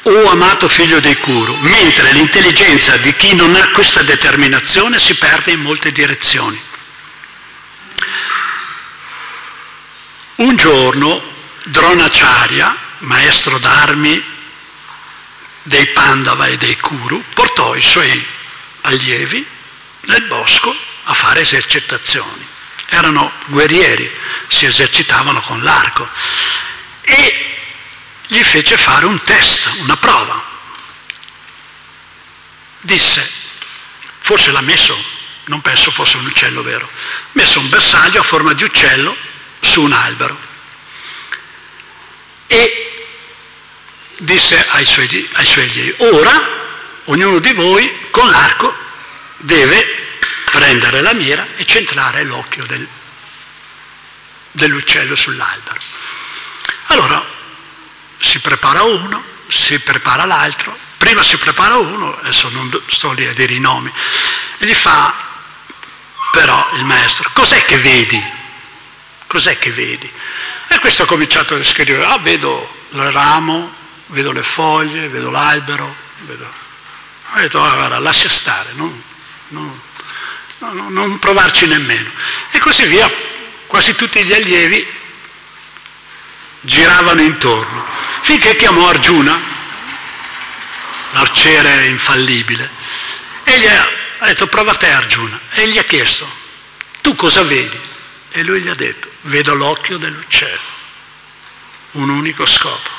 o 0.04 0.30
amato 0.30 0.68
figlio 0.68 1.00
dei 1.00 1.18
Kuru, 1.18 1.56
mentre 1.56 2.12
l'intelligenza 2.12 2.98
di 2.98 3.16
chi 3.16 3.34
non 3.34 3.56
ha 3.56 3.70
questa 3.72 4.02
determinazione 4.04 5.00
si 5.00 5.16
perde 5.16 5.52
in 5.52 5.62
molte 5.62 5.92
direzioni. 5.92 6.62
Un 10.36 10.56
giorno 10.56 11.36
Dronacharya, 11.64 12.76
maestro 13.00 13.58
d'armi 13.58 14.24
dei 15.64 15.88
Pandava 15.88 16.48
e 16.48 16.58
dei 16.58 16.78
Kuru, 16.78 17.24
portò 17.34 17.74
i 17.76 17.82
suoi 17.82 18.26
allievi 18.82 19.46
nel 20.02 20.24
bosco 20.24 20.76
a 21.04 21.14
fare 21.14 21.42
esercitazioni. 21.42 22.56
Erano 22.90 23.32
guerrieri, 23.48 24.10
si 24.48 24.66
esercitavano 24.66 25.42
con 25.42 25.62
l'arco. 25.62 26.08
E 27.02 27.56
gli 28.28 28.44
fece 28.44 28.78
fare 28.78 29.06
un 29.06 29.22
test, 29.24 29.72
una 29.78 29.98
prova. 29.98 30.44
Disse, 32.82 33.30
forse 34.20 34.52
l'ha 34.52 34.62
messo, 34.62 34.98
non 35.46 35.62
penso 35.62 35.92
fosse 35.92 36.18
un 36.18 36.26
uccello 36.26 36.62
vero, 36.62 36.90
messo 37.34 37.60
un 37.60 37.70
bersaglio 37.70 38.20
a 38.20 38.24
forma 38.24 38.54
di 38.54 38.64
uccello 38.64 39.16
su 39.60 39.82
un 39.82 39.92
albero 39.92 40.48
e 42.48 43.06
disse 44.18 44.66
ai 44.70 44.86
suoi, 44.86 45.30
ai 45.34 45.46
suoi 45.46 45.66
allievi, 45.66 45.96
ora 45.98 46.56
ognuno 47.06 47.40
di 47.40 47.54
voi 47.54 48.08
con 48.10 48.30
l'arco 48.30 48.74
deve 49.38 49.97
prendere 50.68 51.00
la 51.00 51.14
mira 51.14 51.48
e 51.56 51.66
centrare 51.66 52.26
l'occhio 52.26 52.66
del, 52.66 52.86
dell'uccello 54.52 55.16
sull'albero. 55.16 55.80
Allora 56.88 57.26
si 58.20 58.40
prepara 58.40 58.84
uno, 58.84 59.24
si 59.48 59.80
prepara 59.80 60.26
l'altro, 60.26 60.78
prima 60.98 61.24
si 61.24 61.38
prepara 61.38 61.78
uno, 61.78 62.18
adesso 62.20 62.50
non 62.50 62.70
sto 62.88 63.14
lì 63.14 63.26
a 63.26 63.34
dire 63.34 63.54
i 63.54 63.60
nomi, 63.60 63.90
e 64.58 64.66
gli 64.66 64.74
fa 64.74 65.16
però 66.34 66.72
il 66.74 66.84
maestro, 66.84 67.30
cos'è 67.32 67.64
che 67.64 67.78
vedi? 67.78 68.22
Cos'è 69.26 69.58
che 69.58 69.72
vedi? 69.72 70.12
E 70.68 70.80
questo 70.80 71.04
ha 71.04 71.06
cominciato 71.06 71.54
a 71.54 71.58
descrivere, 71.58 72.04
ah 72.04 72.18
vedo 72.18 72.76
il 72.90 73.12
ramo, 73.12 73.74
vedo 74.08 74.34
le 74.34 74.44
foglie, 74.44 75.08
vedo 75.08 75.32
l'albero, 75.32 75.96
vedo... 76.24 76.66
Ha 77.32 77.40
detto, 77.40 77.64
ah, 77.64 77.74
guarda, 77.74 78.00
lascia 78.00 78.30
stare, 78.30 78.72
non, 78.74 79.02
non, 79.50 79.82
non, 80.60 80.94
non 80.94 81.20
provarci 81.20 81.66
nemmeno. 81.68 82.10
E 82.52 82.60
così 82.60 82.86
via, 82.86 83.12
quasi 83.68 83.96
tutti 83.96 84.24
gli 84.24 84.34
allievi 84.34 84.96
giravano 86.62 87.22
intorno, 87.22 87.86
finché 88.22 88.56
chiamò 88.56 88.90
Arjuna, 88.90 89.40
l'arciere 91.12 91.88
infallibile, 91.88 92.70
e 93.44 93.60
gli 93.60 93.68
ha, 93.68 93.90
detto 94.26 94.48
prova 94.48 94.74
te 94.74 94.92
Arjuna, 94.92 95.40
e 95.52 95.68
gli 95.70 95.78
ha 95.78 95.84
chiesto, 95.84 96.30
tu 97.02 97.16
cosa 97.16 97.44
vedi? 97.44 97.80
E 98.32 98.44
lui 98.44 98.62
gli 98.62 98.68
ha 98.68 98.76
detto, 98.76 99.10
vedo 99.22 99.54
l'occhio 99.54 99.98
dell'uccello, 99.98 100.76
un 101.92 102.10
unico 102.10 102.46
scopo, 102.46 102.90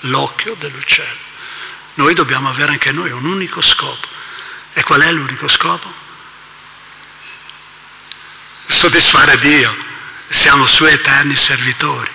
l'occhio 0.00 0.54
dell'uccello. 0.58 1.30
Noi 1.94 2.14
dobbiamo 2.14 2.48
avere 2.48 2.72
anche 2.72 2.90
noi 2.90 3.10
un 3.10 3.24
unico 3.24 3.60
scopo. 3.60 4.08
E 4.72 4.82
qual 4.82 5.02
è 5.02 5.12
l'unico 5.12 5.46
scopo? 5.46 5.92
Soddisfare 8.72 9.38
Dio, 9.38 9.76
siamo 10.28 10.66
suoi 10.66 10.92
eterni 10.92 11.36
servitori. 11.36 12.10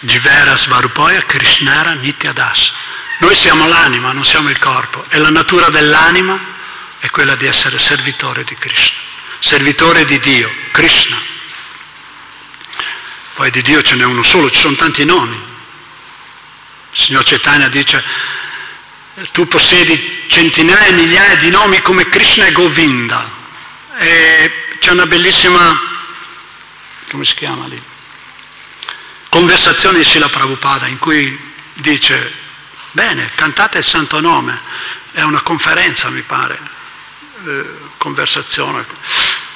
Jivera 0.00 0.54
Svarupoya 0.54 1.22
Krishnara 1.22 1.92
Nityadasa. 1.92 2.72
Noi 3.20 3.34
siamo 3.34 3.66
l'anima, 3.66 4.12
non 4.12 4.24
siamo 4.24 4.50
il 4.50 4.58
corpo 4.58 5.04
e 5.08 5.18
la 5.18 5.30
natura 5.30 5.70
dell'anima 5.70 6.38
è 6.98 7.08
quella 7.10 7.36
di 7.36 7.46
essere 7.46 7.78
servitore 7.78 8.44
di 8.44 8.54
Krishna, 8.56 8.98
servitore 9.38 10.04
di 10.04 10.18
Dio, 10.18 10.52
Krishna. 10.72 11.16
Poi 13.34 13.50
di 13.50 13.62
Dio 13.62 13.80
ce 13.82 13.94
n'è 13.94 14.04
uno 14.04 14.22
solo, 14.24 14.50
ci 14.50 14.60
sono 14.60 14.76
tanti 14.76 15.04
nomi. 15.04 15.36
Il 15.36 16.98
signor 16.98 17.22
Chaitanya 17.22 17.68
dice, 17.68 18.04
tu 19.30 19.46
possiedi 19.46 20.24
centinaia 20.28 20.88
e 20.88 20.92
migliaia 20.92 21.36
di 21.36 21.50
nomi 21.50 21.80
come 21.80 22.08
Krishna 22.08 22.46
e 22.46 22.52
Govinda. 22.52 23.36
E 24.00 24.57
c'è 24.80 24.90
una 24.90 25.06
bellissima, 25.06 25.80
come 27.10 27.24
si 27.24 27.34
chiama 27.34 27.66
lì? 27.66 27.96
conversazione 29.28 29.98
di 29.98 30.04
Sila 30.04 30.28
Prabhupada 30.28 30.86
in 30.86 30.98
cui 30.98 31.38
dice, 31.74 32.32
bene, 32.92 33.30
cantate 33.34 33.78
il 33.78 33.84
santo 33.84 34.20
nome, 34.20 34.58
è 35.12 35.22
una 35.22 35.40
conferenza 35.42 36.10
mi 36.10 36.22
pare, 36.22 36.58
eh, 37.46 37.64
conversazione. 37.98 38.84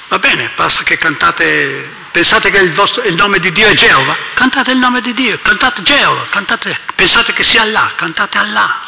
Va 0.07 0.19
bene, 0.19 0.51
basta 0.55 0.83
che 0.83 0.97
cantate, 0.97 1.91
pensate 2.11 2.51
che 2.51 2.59
il, 2.59 2.71
vostro, 2.71 3.01
il, 3.03 3.15
nome 3.15 3.39
di 3.39 3.51
Dio 3.51 3.67
è 3.67 3.73
Geova, 3.73 4.15
cantate 4.35 4.71
il 4.71 4.77
nome 4.77 5.01
di 5.01 5.13
Dio, 5.13 5.39
cantate 5.41 5.81
Geova, 5.81 6.25
cantate, 6.29 6.79
pensate 6.95 7.33
che 7.33 7.43
sia 7.43 7.63
Allah, 7.63 7.91
cantate 7.95 8.37
Allah, 8.37 8.79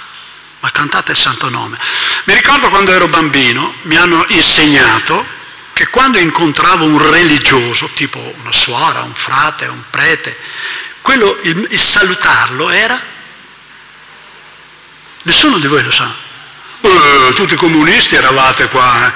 ma 0.59 0.71
cantate 0.71 1.11
il 1.11 1.17
santo 1.17 1.49
nome. 1.49 1.77
Mi 2.25 2.33
ricordo 2.35 2.69
quando 2.69 2.91
ero 2.91 3.07
bambino, 3.07 3.73
mi 3.83 3.97
hanno 3.97 4.23
insegnato 4.29 5.25
che 5.75 5.89
quando 5.89 6.17
incontravo 6.19 6.85
un 6.85 7.11
religioso, 7.11 7.89
tipo 7.95 8.33
una 8.39 8.53
suora, 8.53 9.01
un 9.01 9.13
frate, 9.13 9.65
un 9.65 9.83
prete, 9.89 10.39
quello, 11.01 11.37
il, 11.43 11.67
il 11.69 11.81
salutarlo 11.81 12.69
era, 12.69 12.97
nessuno 15.23 15.57
di 15.57 15.67
voi 15.67 15.83
lo 15.83 15.91
sa, 15.91 16.15
eh, 16.79 17.31
tutti 17.33 17.55
comunisti 17.55 18.15
eravate 18.15 18.69
qua, 18.69 19.05
eh. 19.05 19.11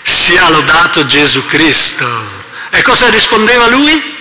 sia 0.00 0.48
lodato 0.48 1.04
Gesù 1.04 1.44
Cristo. 1.44 2.36
E 2.70 2.80
cosa 2.80 3.10
rispondeva 3.10 3.68
lui? 3.68 4.16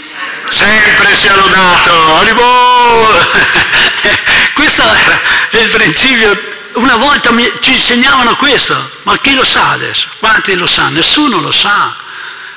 Sempre 0.49 1.15
sia 1.15 1.37
lodato, 1.37 1.95
questo 4.53 4.83
era 4.83 5.21
il 5.51 5.69
principio 5.69 6.56
una 6.77 6.95
volta 6.95 7.31
mi, 7.31 7.49
ci 7.59 7.73
insegnavano 7.73 8.35
questo, 8.35 8.91
ma 9.03 9.17
chi 9.17 9.33
lo 9.33 9.43
sa 9.43 9.71
adesso? 9.71 10.07
Quanti 10.19 10.55
lo 10.55 10.67
sa? 10.67 10.89
Nessuno 10.89 11.39
lo 11.39 11.51
sa. 11.51 11.95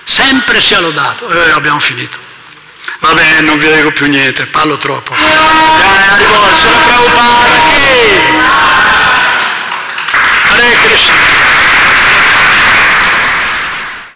Sempre 0.05 0.61
sia 0.61 0.81
lodato. 0.81 1.29
Eh, 1.29 1.51
abbiamo 1.51 1.79
finito. 1.79 2.19
Vabbè, 3.01 3.41
non 3.43 3.59
vi 3.59 3.73
dico 3.73 3.93
più 3.93 4.09
niente, 4.09 4.47
parlo 4.47 4.77
troppo. 4.77 5.15
Dai, 5.15 6.09
arrivo, 6.09 6.57
sono? 6.57 7.09
Hare 10.49 10.77
Krishna. 10.83 11.50